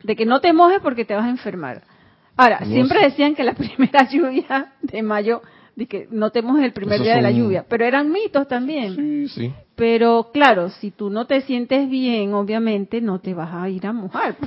[0.02, 1.82] de que no te mojes porque te vas a enfermar.
[2.36, 3.04] Ahora, No siempre sé.
[3.06, 5.42] decían que la primera lluvia de mayo,
[5.78, 8.48] de que no te mojes el primer Esos día de la lluvia, pero eran mitos
[8.48, 8.96] también.
[8.96, 9.52] Sí, sí.
[9.76, 13.92] Pero claro, si tú no te sientes bien, obviamente no te vas a ir a
[13.92, 14.36] mojar.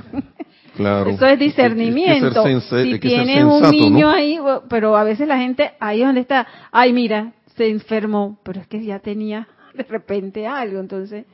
[0.74, 1.10] Claro.
[1.10, 2.44] Eso es discernimiento.
[2.44, 4.10] Que si tienes un niño ¿no?
[4.10, 4.38] ahí,
[4.70, 8.66] pero a veces la gente ahí es donde está, ay mira, se enfermó, pero es
[8.68, 11.26] que ya tenía de repente algo, entonces.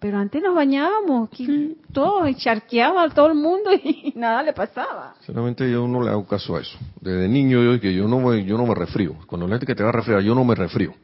[0.00, 4.52] Pero antes nos bañábamos, aquí todos, y charqueaba a todo el mundo y nada le
[4.52, 5.14] pasaba.
[5.18, 6.78] Sinceramente yo no le hago caso a eso.
[7.00, 9.14] Desde niño yo que yo no me, yo no me refrío.
[9.26, 10.94] Cuando la gente que te va a resfriar, yo no me refrío.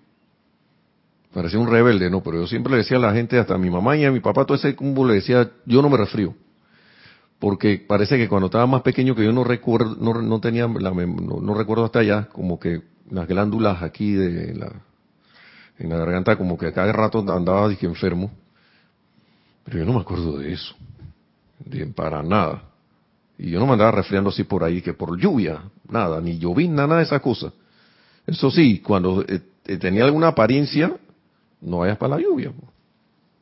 [1.33, 3.69] Parecía un rebelde, no, pero yo siempre le decía a la gente, hasta a mi
[3.69, 6.33] mamá y a mi papá, todo ese cumbo le decía, yo no me refrío.
[7.41, 10.93] Porque parece que cuando estaba más pequeño que yo no recuerdo, no, no tenía, la
[10.93, 14.73] no, no recuerdo hasta allá, como que las glándulas aquí de la,
[15.81, 18.31] en la garganta, como que a cada rato andaba dije, enfermo.
[19.65, 20.75] Pero yo no me acuerdo de eso.
[21.65, 22.63] De, para nada.
[23.39, 26.87] Y yo no me andaba resfriando así por ahí, que por lluvia, nada, ni llovizna,
[26.87, 27.53] nada de esas cosas.
[28.27, 30.95] Eso sí, cuando eh, eh, tenía alguna apariencia,
[31.61, 32.53] no vayas para la lluvia.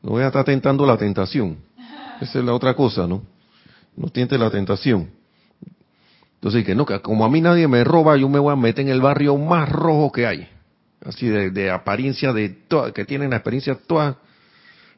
[0.03, 1.59] No vayas a estar tentando la tentación.
[2.20, 3.23] Esa es la otra cosa, ¿no?
[3.97, 5.11] No tiente la tentación.
[6.35, 8.85] Entonces, que no, que como a mí nadie me roba, yo me voy a meter
[8.87, 10.49] en el barrio más rojo que hay.
[11.05, 14.18] Así de, de apariencia de toda, que tienen la experiencia toda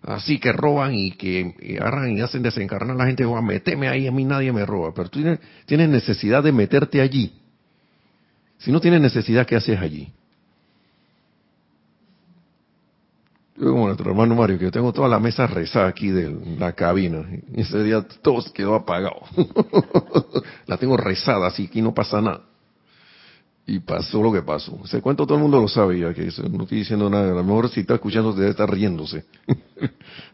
[0.06, 3.42] así que roban y que y agarran y hacen desencarnar a la gente, voy a
[3.42, 4.92] meterme ahí, a mí nadie me roba.
[4.94, 7.32] Pero tú tienes, tienes necesidad de meterte allí.
[8.58, 10.12] Si no tienes necesidad, ¿qué haces allí?
[13.56, 16.72] Yo como nuestro hermano Mario, que yo tengo toda la mesa rezada aquí de la
[16.72, 17.24] cabina.
[17.54, 19.22] Y ese día todo se quedó apagado.
[20.66, 22.53] la tengo rezada, así que no pasa nada.
[23.66, 24.78] Y pasó lo que pasó.
[24.84, 27.30] Ese cuento todo el mundo lo sabe ya, que no estoy diciendo nada.
[27.30, 29.24] A lo mejor si está escuchando debe estar riéndose.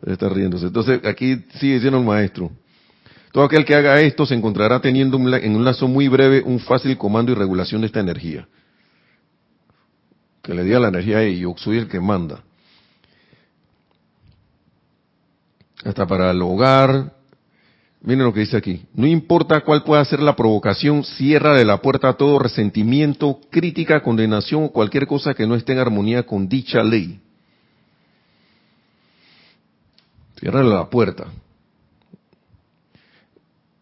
[0.03, 0.67] debe estar riéndose.
[0.67, 2.51] Entonces aquí sigue diciendo el maestro.
[3.33, 6.59] Todo aquel que haga esto se encontrará teniendo un en un lazo muy breve un
[6.59, 8.49] fácil comando y regulación de esta energía.
[10.43, 12.43] Que le diga la energía a yo soy el que manda.
[15.85, 17.20] Hasta para el hogar.
[18.03, 18.87] Miren lo que dice aquí.
[18.95, 24.03] No importa cuál pueda ser la provocación, cierra de la puerta a todo resentimiento, crítica,
[24.03, 27.21] condenación o cualquier cosa que no esté en armonía con dicha ley.
[30.39, 31.27] Cierra la puerta.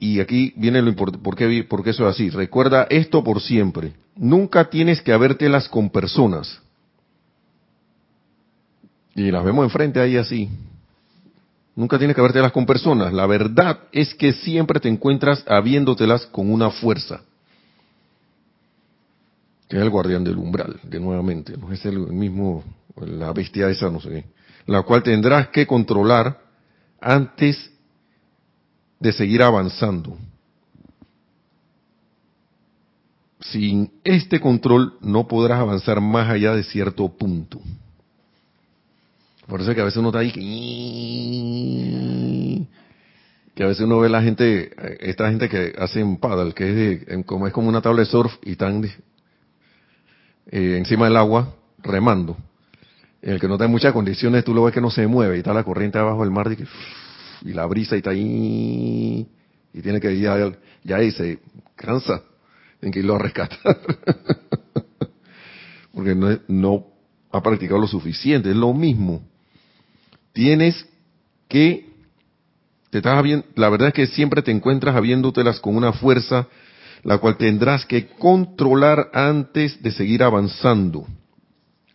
[0.00, 2.30] Y aquí viene lo importante, ¿por qué, por qué eso es así?
[2.30, 3.92] Recuerda esto por siempre.
[4.16, 6.60] Nunca tienes que habértelas con personas.
[9.14, 10.48] Y las vemos enfrente ahí así.
[11.78, 13.12] Nunca tienes que habértelas con personas.
[13.12, 17.20] La verdad es que siempre te encuentras habiéndotelas con una fuerza.
[19.68, 21.56] Que es el guardián del umbral, de nuevamente.
[21.56, 22.64] No es el mismo,
[22.96, 24.24] la bestia esa, no sé.
[24.66, 26.40] La cual tendrás que controlar
[27.00, 27.70] antes
[28.98, 30.18] de seguir avanzando.
[33.40, 37.60] sin este control no podrás avanzar más allá de cierto punto.
[39.49, 40.40] Por eso es que a veces uno está ahí que,
[43.55, 44.70] que a veces uno ve la gente,
[45.01, 48.34] esta gente que hace un paddle, que es, como, es como una tabla de surf
[48.44, 52.36] y están eh, encima del agua remando.
[53.22, 55.55] El que no tiene muchas condiciones, tú lo ves que no se mueve y está
[55.55, 59.26] la corriente abajo del mar y, y la brisa y está ahí
[59.72, 60.53] y tiene que ir ya,
[60.84, 61.38] ya ahí se
[61.74, 62.22] cansa
[62.82, 63.59] en que irlo a rescatar.
[65.94, 66.86] Porque no, no
[67.32, 69.22] ha practicado lo suficiente, es lo mismo.
[70.39, 70.86] Tienes
[71.49, 71.89] que,
[72.91, 76.47] te estás bien, la verdad es que siempre te encuentras habiéndotelas con una fuerza
[77.03, 81.09] la cual tendrás que controlar antes de seguir avanzando.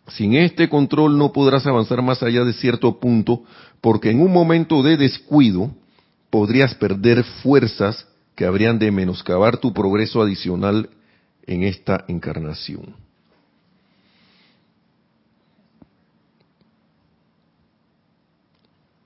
[0.08, 3.44] Sin este control no podrás avanzar más allá de cierto punto,
[3.80, 5.70] porque en un momento de descuido
[6.28, 10.90] podrías perder fuerzas que habrían de menoscabar tu progreso adicional
[11.46, 13.03] en esta encarnación.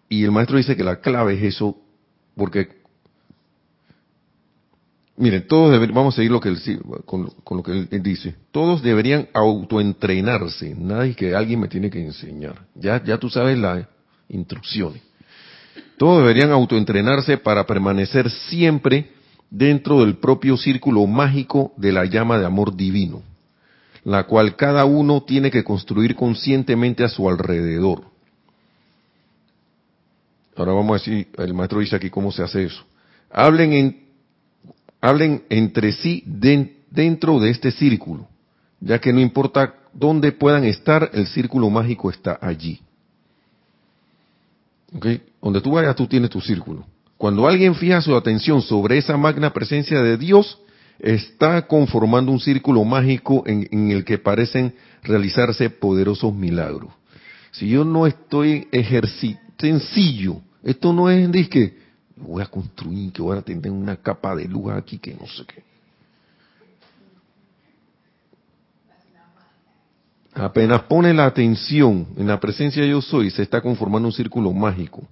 [0.09, 1.77] Y el maestro dice que la clave es eso,
[2.35, 2.69] porque,
[5.17, 6.59] miren, todos vamos a seguir lo que él,
[7.05, 12.67] con, lo que él dice, todos deberían autoentrenarse, nadie que alguien me tiene que enseñar,
[12.75, 13.87] ya, ya tú sabes las
[14.29, 15.03] instrucciones.
[15.99, 19.11] Todos deberían autoentrenarse para permanecer siempre
[19.51, 23.23] dentro del propio círculo mágico de la llama de amor divino,
[24.05, 28.05] la cual cada uno tiene que construir conscientemente a su alrededor.
[30.59, 32.85] Ahora vamos a decir, el maestro dice aquí cómo se hace eso.
[33.31, 34.07] Hablen, en,
[35.01, 38.27] hablen entre sí dentro de este círculo,
[38.81, 42.81] ya que no importa dónde puedan estar, el círculo mágico está allí.
[44.95, 45.23] ¿Okay?
[45.41, 46.85] Donde tú vayas, tú tienes tu círculo.
[47.17, 50.59] Cuando alguien fija su atención sobre esa magna presencia de Dios,
[50.99, 56.93] está conformando un círculo mágico en, el que parecen realizarse poderosos milagros.
[57.51, 61.77] Si yo no estoy ejercitando, sencillo, esto no es que
[62.17, 65.45] voy a construir, que voy a tener una capa de luz aquí, que no sé
[65.47, 65.63] qué.
[70.35, 74.53] Apenas pone la atención en la presencia de yo soy, se está conformando un círculo
[74.53, 75.07] mágico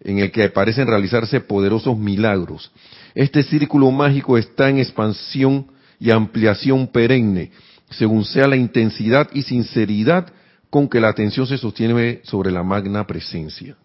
[0.00, 2.70] en el que parecen realizarse poderosos milagros.
[3.14, 5.66] Este círculo mágico está en expansión
[5.98, 7.50] y ampliación perenne,
[7.90, 10.32] según sea la intensidad y sinceridad
[10.70, 13.76] con que la atención se sostiene sobre la magna presencia.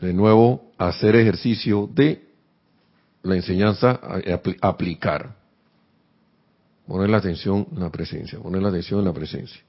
[0.00, 2.28] De nuevo, hacer ejercicio de
[3.22, 3.98] la enseñanza,
[4.60, 5.36] aplicar.
[6.86, 9.60] Poner la atención en la presencia, poner la atención en la presencia.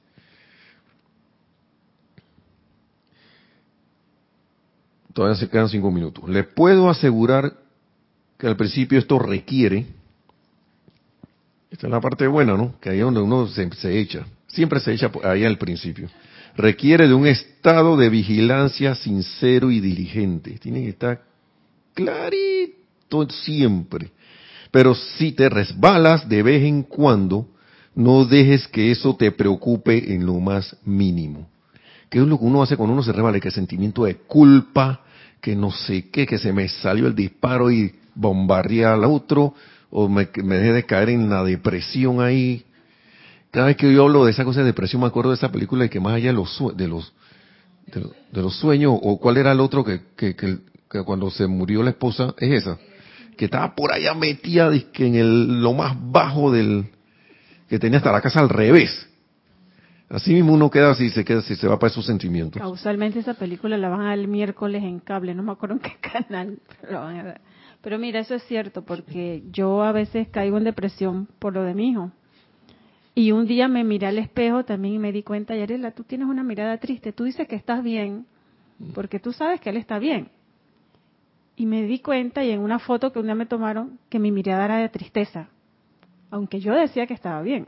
[5.14, 6.30] Todavía se quedan cinco minutos.
[6.30, 7.54] Le puedo asegurar
[8.38, 9.86] que al principio esto requiere,
[11.70, 12.80] esta es la parte buena, ¿no?
[12.80, 16.10] Que ahí es donde uno se, echa, siempre se echa ahí al principio.
[16.56, 20.58] Requiere de un estado de vigilancia sincero y diligente.
[20.60, 21.24] Tiene que estar
[21.94, 24.12] clarito siempre.
[24.72, 27.48] Pero si te resbalas de vez en cuando,
[27.96, 31.50] no dejes que eso te preocupe en lo más mínimo.
[32.10, 33.40] ¿Qué es lo que uno hace cuando uno se rebala?
[33.40, 35.02] Que sentimiento de culpa,
[35.42, 39.54] que no sé qué, que se me salió el disparo y bombardeé al otro,
[39.90, 42.66] o me, me dejé de caer en la depresión ahí.
[43.52, 45.84] Cada vez que yo hablo de esa cosa de depresión, me acuerdo de esa película
[45.84, 47.14] de que más allá de los, de los,
[48.32, 50.58] de los, sueños, o cuál era el otro que, que, que,
[51.04, 52.78] cuando se murió la esposa, es esa,
[53.38, 56.90] que estaba por allá metida que en el, lo más bajo del,
[57.68, 59.10] que tenía hasta la casa al revés
[60.10, 62.60] Así mismo uno queda así, se queda así, se va para esos sentimientos.
[62.60, 66.58] Causalmente esa película la van a miércoles en cable, no me acuerdo en qué canal,
[66.82, 67.42] pero, van a dar.
[67.82, 71.76] pero mira, eso es cierto, porque yo a veces caigo en depresión por lo de
[71.76, 72.12] mi hijo.
[73.20, 76.30] Y un día me miré al espejo también y me di cuenta, Yarela, tú tienes
[76.30, 78.26] una mirada triste, tú dices que estás bien,
[78.96, 80.30] porque tú sabes que él está bien.
[81.58, 84.32] Y me di cuenta, y en una foto que un día me tomaron, que mi
[84.32, 85.50] mirada era de tristeza,
[86.32, 87.66] aunque yo decía que estaba bien.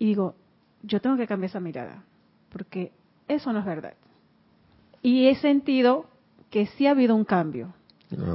[0.00, 0.34] Y digo,
[0.82, 2.02] yo tengo que cambiar esa mirada,
[2.48, 2.90] porque
[3.28, 3.94] eso no es verdad.
[5.02, 6.06] Y he sentido
[6.50, 7.74] que sí ha habido un cambio,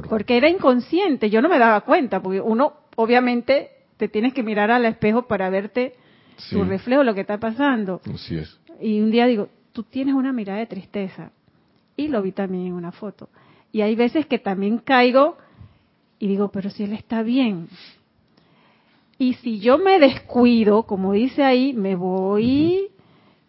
[0.08, 4.70] porque era inconsciente, yo no me daba cuenta, porque uno obviamente te tienes que mirar
[4.70, 5.94] al espejo para verte
[6.50, 8.00] tu reflejo, lo que está pasando.
[8.14, 8.58] Así es.
[8.80, 11.32] Y un día digo, tú tienes una mirada de tristeza,
[11.96, 13.28] y lo vi también en una foto.
[13.72, 15.36] Y hay veces que también caigo
[16.18, 17.68] y digo, pero si él está bien,
[19.18, 22.88] y si yo me descuido, como dice ahí, me voy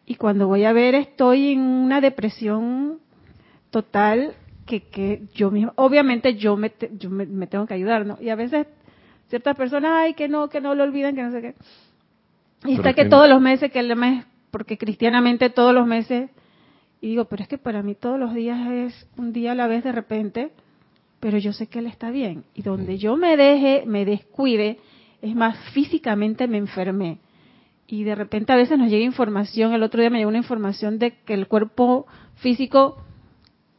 [0.06, 3.00] y cuando voy a ver estoy en una depresión
[3.70, 4.34] total
[4.66, 8.18] que, que yo mismo, obviamente yo me, yo me, tengo que ayudar, ¿no?
[8.20, 8.66] Y a veces
[9.30, 11.56] Ciertas personas, ay, que no, que no lo olvidan, que no sé qué.
[12.66, 15.88] Y está es que que- todos los meses, que el mes, porque cristianamente todos los
[15.88, 16.30] meses,
[17.02, 19.68] y digo, pero es que para mí todos los días es un día a la
[19.68, 20.52] vez de repente,
[21.20, 22.44] pero yo sé que él está bien.
[22.54, 24.80] Y donde yo me deje, me descuide,
[25.22, 27.20] es más, físicamente me enfermé.
[27.88, 31.00] Y de repente a veces nos llega información, el otro día me llegó una información
[31.00, 32.06] de que el cuerpo
[32.36, 32.98] físico,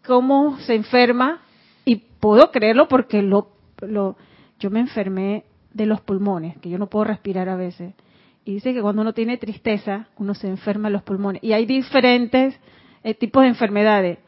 [0.07, 1.43] cómo se enferma,
[1.85, 4.17] y puedo creerlo porque lo, lo,
[4.61, 5.45] yo me enfermé
[5.75, 7.95] de los pulmones, que yo no puedo respirar a veces.
[8.45, 11.43] Y dice que cuando uno tiene tristeza, uno se enferma de los pulmones.
[11.43, 12.59] Y hay diferentes
[13.03, 14.19] eh, tipos de enfermedades.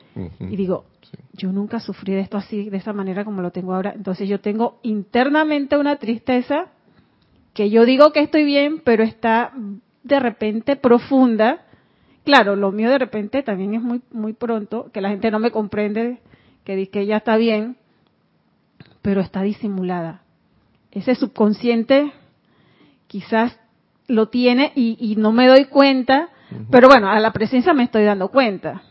[0.40, 1.16] Y digo, Sí.
[1.34, 3.92] yo nunca sufrí de esto así, de esa manera como lo tengo ahora.
[3.94, 6.66] Entonces yo tengo internamente una tristeza
[7.54, 9.52] que yo digo que estoy bien, pero está
[10.04, 11.64] de repente profunda.
[12.24, 15.50] Claro, lo mío de repente también es muy muy pronto, que la gente no me
[15.50, 16.18] comprende,
[16.64, 17.76] que dice que ya está bien,
[19.02, 20.22] pero está disimulada.
[20.90, 22.12] Ese subconsciente
[23.06, 23.58] quizás
[24.06, 26.28] lo tiene y, y no me doy cuenta,
[26.70, 28.82] pero bueno, a la presencia me estoy dando cuenta.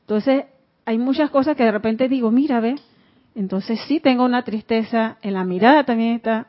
[0.00, 0.44] Entonces,
[0.84, 2.74] hay muchas cosas que de repente digo, mira, ve,
[3.34, 6.48] entonces sí tengo una tristeza, en la mirada también está,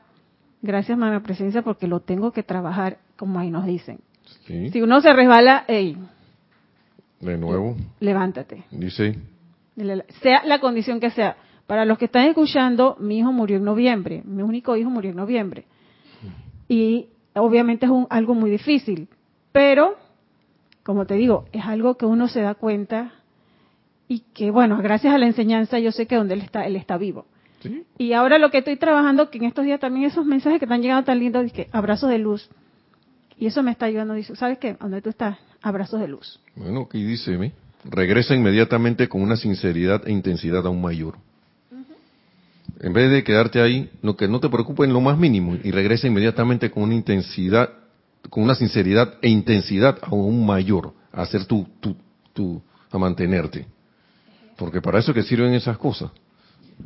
[0.62, 4.00] gracias a la presencia, porque lo tengo que trabajar, como ahí nos dicen.
[4.48, 4.70] Sí.
[4.70, 5.98] Si uno se resbala, hey,
[7.20, 8.64] De nuevo, levántate.
[8.72, 9.18] dice,
[10.22, 11.38] Sea la condición que sea.
[11.68, 15.18] Para los que están escuchando, mi hijo murió en noviembre, mi único hijo murió en
[15.18, 15.66] noviembre.
[16.68, 19.08] Y obviamente es un- algo muy difícil,
[19.52, 19.96] pero,
[20.84, 23.12] como te digo, es algo que uno se da cuenta
[24.08, 26.98] y que, bueno, gracias a la enseñanza yo sé que donde él está, él está
[26.98, 27.26] vivo.
[27.62, 27.84] ¿sí?
[27.98, 30.82] Y ahora lo que estoy trabajando, que en estos días también esos mensajes que están
[30.82, 32.50] llegando tan lindos, que abrazos de luz.
[33.40, 34.14] Y eso me está ayudando.
[34.14, 34.76] Dice, ¿sabes qué?
[34.80, 36.40] Donde tú estás, abrazos de luz.
[36.56, 37.52] Bueno, aquí dice, ¿ve?
[37.86, 41.16] regresa inmediatamente con una sinceridad e intensidad aún mayor.
[42.84, 45.72] En vez de quedarte ahí, no, que no te preocupes en lo más mínimo y
[45.72, 47.70] regresa inmediatamente con una intensidad,
[48.30, 51.96] con una sinceridad e intensidad aún mayor a hacer tu, tu,
[52.34, 52.62] tu,
[52.92, 53.66] a mantenerte.
[54.58, 56.12] Porque para eso que sirven esas cosas.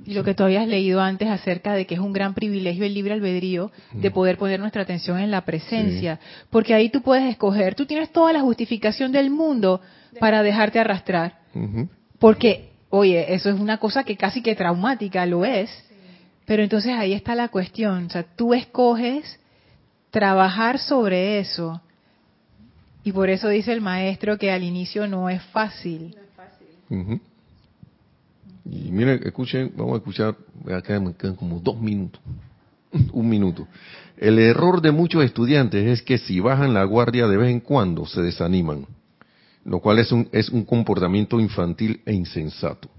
[0.06, 2.94] Y lo que tú habías leído antes acerca de que es un gran privilegio el
[2.94, 6.20] libre albedrío de poder poner nuestra atención en la presencia,
[6.52, 9.82] porque ahí tú puedes escoger, tú tienes toda la justificación del mundo
[10.20, 11.40] para dejarte arrastrar,
[12.20, 15.70] porque, oye, eso es una cosa que casi que traumática, lo es,
[16.48, 19.38] pero entonces ahí está la cuestión, o sea, tú escoges
[20.10, 21.82] trabajar sobre eso,
[23.04, 26.16] y por eso dice el maestro que al inicio no es fácil.
[26.90, 27.20] Ujú.
[28.66, 30.36] Y miren, escuchen, vamos a escuchar,
[30.74, 32.22] acá me quedan como dos minutos,
[33.12, 33.68] un minuto.
[34.16, 38.06] El error de muchos estudiantes es que si bajan la guardia de vez en cuando
[38.06, 38.86] se desaniman,
[39.66, 42.90] lo cual es un, es un comportamiento infantil e insensato.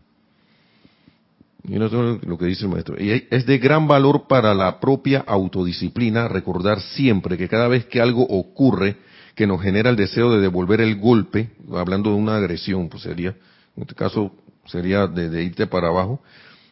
[1.77, 2.97] Todo lo que dice el maestro.
[2.99, 8.01] Y es de gran valor para la propia autodisciplina recordar siempre que cada vez que
[8.01, 8.97] algo ocurre
[9.35, 13.37] que nos genera el deseo de devolver el golpe, hablando de una agresión, pues sería,
[13.77, 14.33] en este caso
[14.67, 16.21] sería de, de irte para abajo,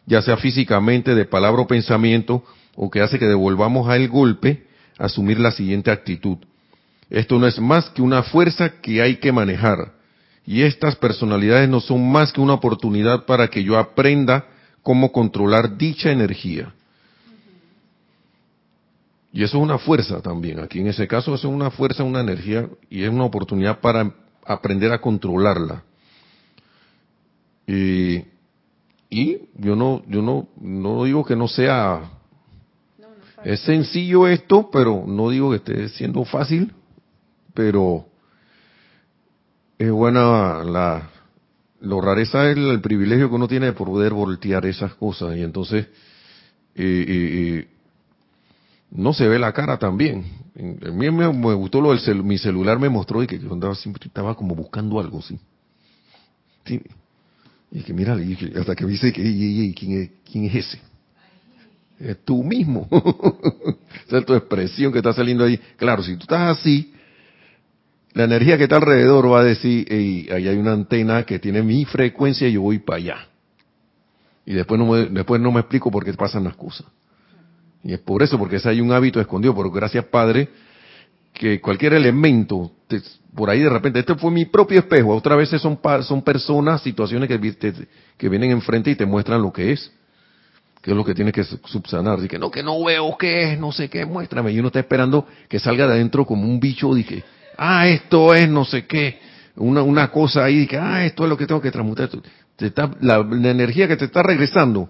[0.05, 2.43] ya sea físicamente, de palabra o pensamiento,
[2.75, 4.65] o que hace que devolvamos a el golpe,
[4.97, 6.37] asumir la siguiente actitud.
[7.09, 9.93] Esto no es más que una fuerza que hay que manejar.
[10.45, 14.45] Y estas personalidades no son más que una oportunidad para que yo aprenda
[14.87, 16.73] cómo controlar dicha energía.
[19.33, 20.61] Y eso es una fuerza también.
[20.61, 24.09] Aquí en ese caso eso es una fuerza, una energía y es una oportunidad para
[24.45, 25.83] aprender a controlarla.
[27.67, 28.23] Y,
[29.09, 32.09] y yo no, yo no, no digo que no sea,
[33.43, 36.71] es sencillo esto, pero no digo que esté siendo fácil,
[37.53, 38.05] pero
[39.77, 41.09] es buena la,
[41.81, 45.87] lo rareza es el, privilegio que uno tiene de poder voltear esas cosas y entonces
[48.91, 50.25] no se ve la cara también.
[50.85, 53.75] A mí me, gustó lo del cel- mi celular me mostró y que yo andaba
[53.75, 55.37] siempre estaba como buscando algo, sí.
[56.65, 56.81] Sí.
[57.71, 60.45] Y que mira, y hasta que me dice que "Ey, ey, ey, ¿quién, es, quién
[60.45, 60.79] es ese?
[61.99, 62.87] Es tú mismo.
[64.07, 65.59] Esa es tu expresión que está saliendo ahí.
[65.75, 66.93] Claro, si tú estás así,
[68.17, 71.61] la energía que está alrededor va a decir, "Ey, ahí hay una antena que tiene
[71.61, 73.27] mi frecuencia y yo voy para allá.
[74.45, 76.87] Y después no me, después no me explico por qué pasan las cosas.
[77.83, 80.49] Y es por eso, porque ese hay un hábito escondido, pero gracias Padre,
[81.33, 82.71] que cualquier elemento,
[83.35, 87.29] por ahí de repente, este fue mi propio espejo, otras veces son, son personas, situaciones
[87.29, 87.87] que, te-
[88.17, 89.91] que vienen enfrente y te muestran lo que es,
[90.81, 92.19] que es lo que tienes que su- subsanar.
[92.19, 94.51] Dice, no, que no veo qué es, no sé qué, muéstrame.
[94.53, 97.23] Y uno está esperando que salga de adentro como un bicho, dije,
[97.57, 99.19] ah, esto es no sé qué,
[99.55, 102.09] una, una cosa ahí, que, ah, esto es lo que tengo que transmutar.
[102.55, 104.89] Te está- la, la energía que te está regresando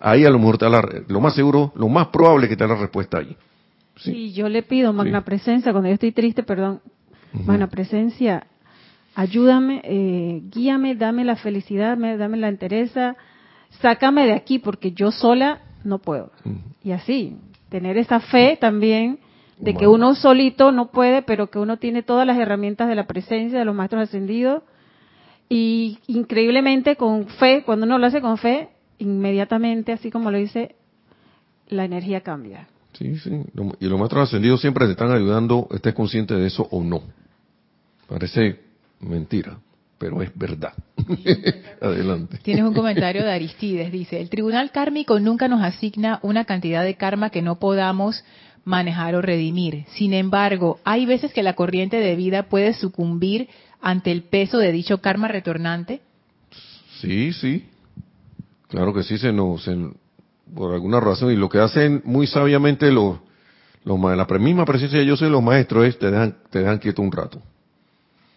[0.00, 2.74] ahí a lo mejor está la, lo más seguro, lo más probable que te la
[2.74, 3.36] respuesta allí.
[3.96, 6.80] Sí, yo le pido, Magna Presencia, cuando yo estoy triste, perdón,
[7.32, 8.46] Magna Presencia,
[9.14, 13.16] ayúdame, eh, guíame, dame la felicidad, dame la entereza,
[13.82, 16.32] sácame de aquí porque yo sola no puedo.
[16.82, 17.36] Y así,
[17.68, 19.18] tener esa fe también
[19.60, 23.06] de que uno solito no puede, pero que uno tiene todas las herramientas de la
[23.06, 24.62] presencia de los maestros ascendidos
[25.48, 30.76] y increíblemente con fe, cuando uno lo hace con fe, inmediatamente, así como lo dice,
[31.68, 32.68] la energía cambia.
[32.94, 33.30] Sí, sí.
[33.80, 37.02] Y los maestros ascendidos siempre te están ayudando, estés consciente de eso o no.
[38.08, 38.60] Parece
[39.00, 39.58] mentira,
[39.98, 40.72] pero es verdad.
[41.80, 42.38] Adelante.
[42.42, 43.92] Tienes un comentario de Aristides.
[43.92, 48.24] Dice, el tribunal kármico nunca nos asigna una cantidad de karma que no podamos
[48.70, 49.84] manejar o redimir.
[49.94, 53.48] Sin embargo, hay veces que la corriente de vida puede sucumbir
[53.82, 56.00] ante el peso de dicho karma retornante.
[57.00, 57.66] Sí, sí.
[58.68, 59.68] Claro que sí, se nos,
[60.54, 63.18] por alguna razón, y lo que hacen muy sabiamente los,
[63.84, 67.10] la misma presencia de yo soy los maestros es te dejan, te dejan quieto un
[67.10, 67.42] rato.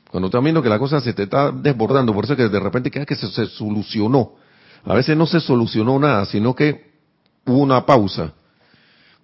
[0.09, 2.89] Cuando estás viendo que la cosa se te está desbordando, por eso que de repente
[2.89, 4.33] queda que se, se solucionó.
[4.85, 6.91] A veces no se solucionó nada, sino que
[7.45, 8.33] hubo una pausa.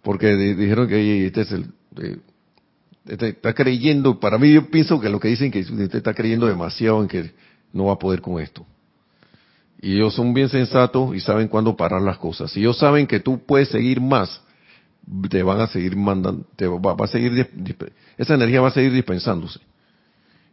[0.02, 1.72] Porque dijeron que este es el,
[3.06, 6.48] este está creyendo, para mí yo pienso que lo que dicen que este está creyendo
[6.48, 7.32] demasiado en que
[7.74, 8.66] no va a poder con esto.
[9.82, 12.52] Y ellos son bien sensatos y saben cuándo parar las cosas.
[12.52, 14.42] Si ellos saben que tú puedes seguir más,
[15.30, 17.48] te van a seguir mandando, te va, a seguir,
[18.18, 19.60] esa energía va a seguir dispensándose.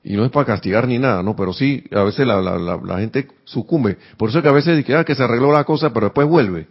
[0.05, 1.34] Y no es para castigar ni nada, ¿no?
[1.34, 3.99] Pero sí, a veces la, la, la, gente sucumbe.
[4.16, 6.28] Por eso es que a veces dice, ah, que se arregló la cosa, pero después
[6.28, 6.68] vuelve.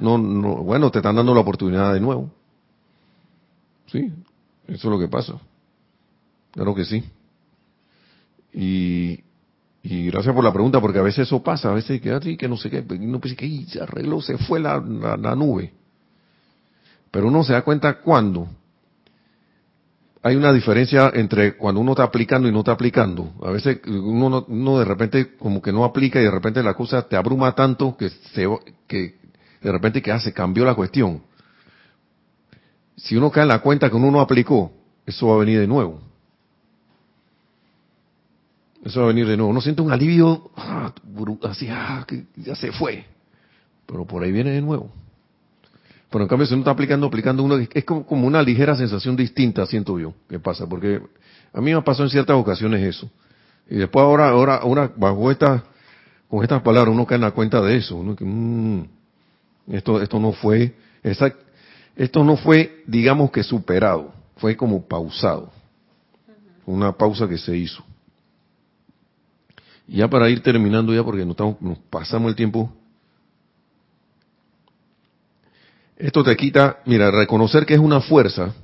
[0.00, 2.30] No, no, bueno, te están dando la oportunidad de nuevo.
[3.86, 4.12] Sí,
[4.66, 5.34] eso es lo que pasa.
[6.52, 7.04] Claro que sí.
[8.52, 9.22] Y,
[9.82, 12.56] gracias por la pregunta, porque a veces eso pasa, a veces que así, que no
[12.56, 15.72] sé qué, no piensa que se arregló, se fue la, la, nube.
[17.10, 18.48] Pero uno se da cuenta cuando
[20.22, 23.32] hay una diferencia entre cuando uno está aplicando y no está aplicando.
[23.42, 27.08] A veces uno, uno de repente como que no aplica y de repente la cosa
[27.08, 28.46] te abruma tanto que se
[28.86, 29.19] que
[29.60, 31.22] de repente que hace cambió la cuestión.
[32.96, 34.72] Si uno cae en la cuenta que uno no aplicó,
[35.06, 36.00] eso va a venir de nuevo.
[38.84, 39.50] Eso va a venir de nuevo.
[39.50, 40.92] Uno siente un alivio, ah,
[41.42, 42.06] así, ah,
[42.36, 43.04] ya se fue.
[43.86, 44.90] Pero por ahí viene de nuevo.
[46.10, 49.66] Pero en cambio, si uno está aplicando, aplicando uno, es como una ligera sensación distinta,
[49.66, 50.66] siento yo, que pasa.
[50.66, 51.00] Porque
[51.52, 53.10] a mí me pasó en ciertas ocasiones eso.
[53.68, 55.62] Y después ahora, ahora, ahora bajo esta,
[56.28, 57.96] con estas palabras, uno cae en la cuenta de eso.
[57.96, 58.84] Uno que, mmm,
[59.70, 65.52] esto, esto no fue, esto no fue, digamos que superado, fue como pausado.
[66.66, 67.84] Una pausa que se hizo.
[69.86, 72.72] Ya para ir terminando ya, porque nos, estamos, nos pasamos el tiempo.
[75.96, 78.54] Esto te quita, mira, reconocer que es una fuerza,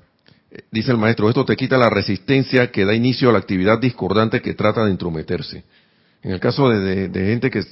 [0.50, 3.78] eh, dice el maestro, esto te quita la resistencia que da inicio a la actividad
[3.78, 5.64] discordante que trata de entrometerse.
[6.22, 7.62] En el caso de, gente que,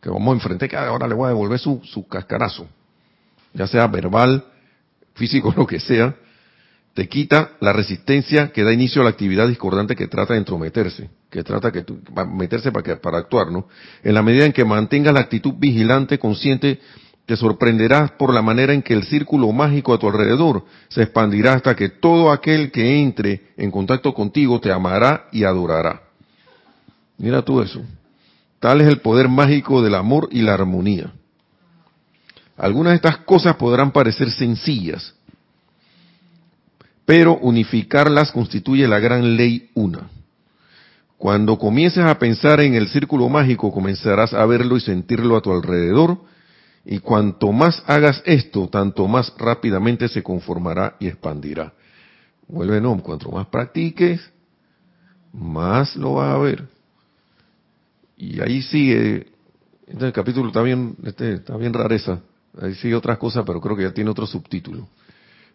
[0.00, 2.66] que vamos a enfrentar, que ahora le voy a devolver su, su cascarazo,
[3.52, 4.44] ya sea verbal,
[5.14, 6.14] físico, lo que sea,
[6.94, 11.10] te quita la resistencia que da inicio a la actividad discordante que trata de entrometerse,
[11.30, 11.84] que trata que
[12.26, 13.68] meterse para, que, para actuar, ¿no?
[14.02, 16.80] En la medida en que mantengas la actitud vigilante, consciente,
[17.24, 21.52] te sorprenderás por la manera en que el círculo mágico a tu alrededor se expandirá
[21.52, 26.02] hasta que todo aquel que entre en contacto contigo te amará y adorará.
[27.18, 27.82] Mira tú eso.
[28.60, 31.12] Tal es el poder mágico del amor y la armonía.
[32.56, 35.14] Algunas de estas cosas podrán parecer sencillas,
[37.04, 40.10] pero unificarlas constituye la gran ley una.
[41.16, 45.52] Cuando comiences a pensar en el círculo mágico, comenzarás a verlo y sentirlo a tu
[45.52, 46.18] alrededor,
[46.84, 51.72] y cuanto más hagas esto, tanto más rápidamente se conformará y expandirá.
[52.46, 54.20] Vuelve, no, cuanto más practiques,
[55.32, 56.77] más lo vas a ver.
[58.18, 59.28] Y ahí sigue,
[59.86, 62.20] este capítulo está bien, este, está bien rareza,
[62.60, 64.88] ahí sigue otras cosas, pero creo que ya tiene otro subtítulo.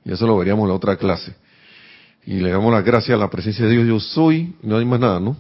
[0.05, 1.36] Y eso lo veríamos en la otra clase.
[2.26, 4.99] Y le damos las gracias a la presencia de Dios, yo soy, no hay más
[4.99, 5.36] nada, ¿no?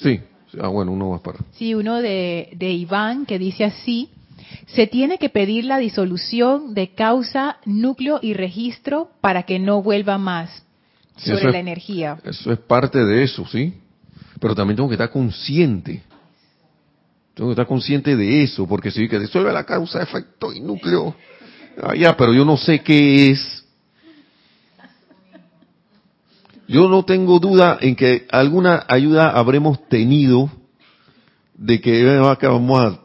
[0.00, 0.20] Sí,
[0.60, 1.38] ah, bueno, uno más para.
[1.52, 4.10] Sí, uno de, de Iván que dice así,
[4.66, 10.18] se tiene que pedir la disolución de causa, núcleo y registro para que no vuelva
[10.18, 10.64] más
[11.16, 12.18] sobre la energía.
[12.24, 13.74] Eso es parte de eso, ¿sí?
[14.42, 16.02] Pero también tengo que estar consciente.
[17.32, 21.14] Tengo que estar consciente de eso, porque si que disuelve la causa, efecto y núcleo.
[21.80, 23.64] Ah, ya, pero yo no sé qué es.
[26.66, 30.50] Yo no tengo duda en que alguna ayuda habremos tenido
[31.54, 32.04] de que
[32.42, 32.98] vamos a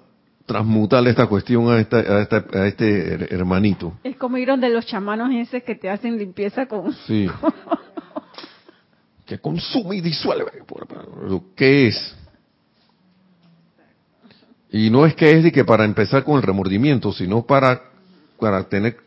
[0.47, 3.93] transmutarle esta cuestión a, esta, a, esta, a este hermanito.
[4.03, 6.93] Es como ir donde los chamanos ese que te hacen limpieza con...
[7.05, 7.29] Sí.
[9.28, 10.51] que consume y disuelve.
[11.55, 12.15] ¿Qué es?
[14.71, 17.82] Y no es que es de que para empezar con el remordimiento, sino para,
[18.39, 18.97] para tener,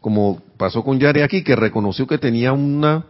[0.00, 3.06] como pasó con Yari aquí, que reconoció que tenía una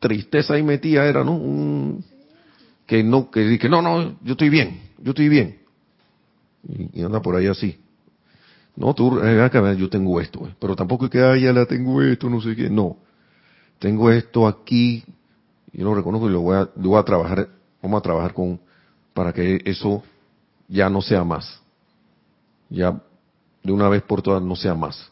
[0.00, 1.36] tristeza ahí metida, era, ¿no?
[1.36, 2.04] Un,
[2.86, 5.60] que no, que, que no, no, yo estoy bien, yo estoy bien.
[6.92, 7.78] Y, anda por ahí así.
[8.74, 12.02] No, tú, eh, yo tengo esto, eh, pero tampoco es que, ah, ya la tengo
[12.02, 12.96] esto, no sé qué, no.
[13.82, 15.02] Tengo esto aquí,
[15.72, 17.48] yo lo reconozco y lo voy a, lo trabajar,
[17.82, 18.60] vamos a trabajar con,
[19.12, 20.04] para que eso
[20.68, 21.60] ya no sea más.
[22.70, 23.02] Ya
[23.60, 25.10] de una vez por todas no sea más.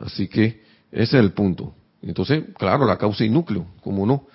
[0.00, 1.74] Así que ese es el punto.
[2.00, 4.26] Entonces, claro, la causa y núcleo, como no.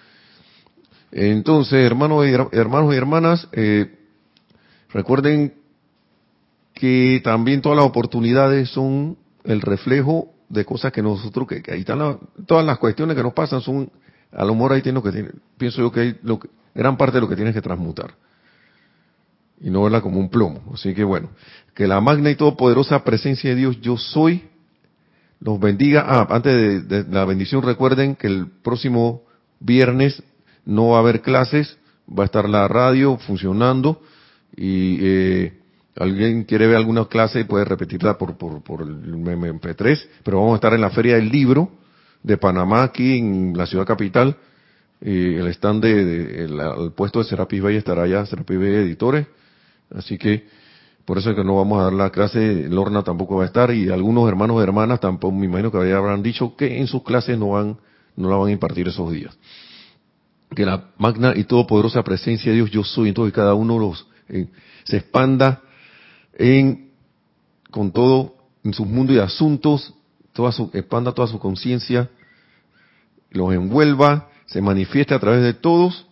[1.12, 3.98] Entonces, hermanos y, hermanos y hermanas, eh,
[4.90, 5.56] recuerden
[6.76, 12.20] que también todas las oportunidades son el reflejo de cosas que nosotros, que, ahí están
[12.46, 13.90] todas las cuestiones que nos pasan son,
[14.32, 17.16] a lo mejor ahí tiene lo que pienso yo que hay lo que, gran parte
[17.18, 18.14] de lo que tienes que transmutar.
[19.60, 20.62] Y no verla como un plomo.
[20.74, 21.30] Así que bueno,
[21.74, 24.50] que la magna y todopoderosa presencia de Dios, yo soy,
[25.40, 26.06] los bendiga.
[26.08, 29.24] Ah, antes de, la bendición recuerden que el próximo
[29.60, 30.22] viernes
[30.66, 31.78] no va a haber clases,
[32.08, 34.02] va a estar la radio funcionando
[34.56, 35.63] y eh,
[35.98, 40.56] alguien quiere ver alguna clase puede repetirla por, por, por el MP3, pero vamos a
[40.56, 41.72] estar en la Feria del Libro
[42.24, 44.36] de Panamá, aquí en la ciudad capital.
[45.02, 49.28] y el stand de, el, puesto de Serapis Bay estará allá, Serapis Bay Editores.
[49.94, 50.48] Así que
[51.06, 53.72] por eso es que no vamos a dar la clase, Lorna tampoco va a estar
[53.72, 57.38] y algunos hermanos y hermanas tampoco, me imagino que habrán dicho que en sus clases
[57.38, 57.78] no van,
[58.16, 59.38] no la van a impartir esos días.
[60.56, 64.48] Que la magna y todopoderosa presencia de Dios, yo soy, entonces cada uno los eh,
[64.86, 65.62] se expanda
[66.38, 66.92] en,
[67.72, 69.94] con todo, en sus mundos y asuntos,
[70.34, 72.10] toda su, expanda toda su conciencia,
[73.32, 76.06] los envuelva, se manifieste a través de todos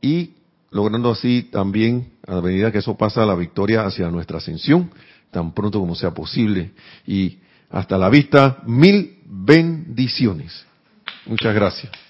[0.00, 0.34] y
[0.70, 4.90] logrando así también, a medida que eso pasa, la victoria hacia nuestra ascensión,
[5.30, 6.72] tan pronto como sea posible.
[7.06, 7.38] Y
[7.70, 10.66] hasta la vista, mil bendiciones.
[11.26, 12.07] Muchas gracias.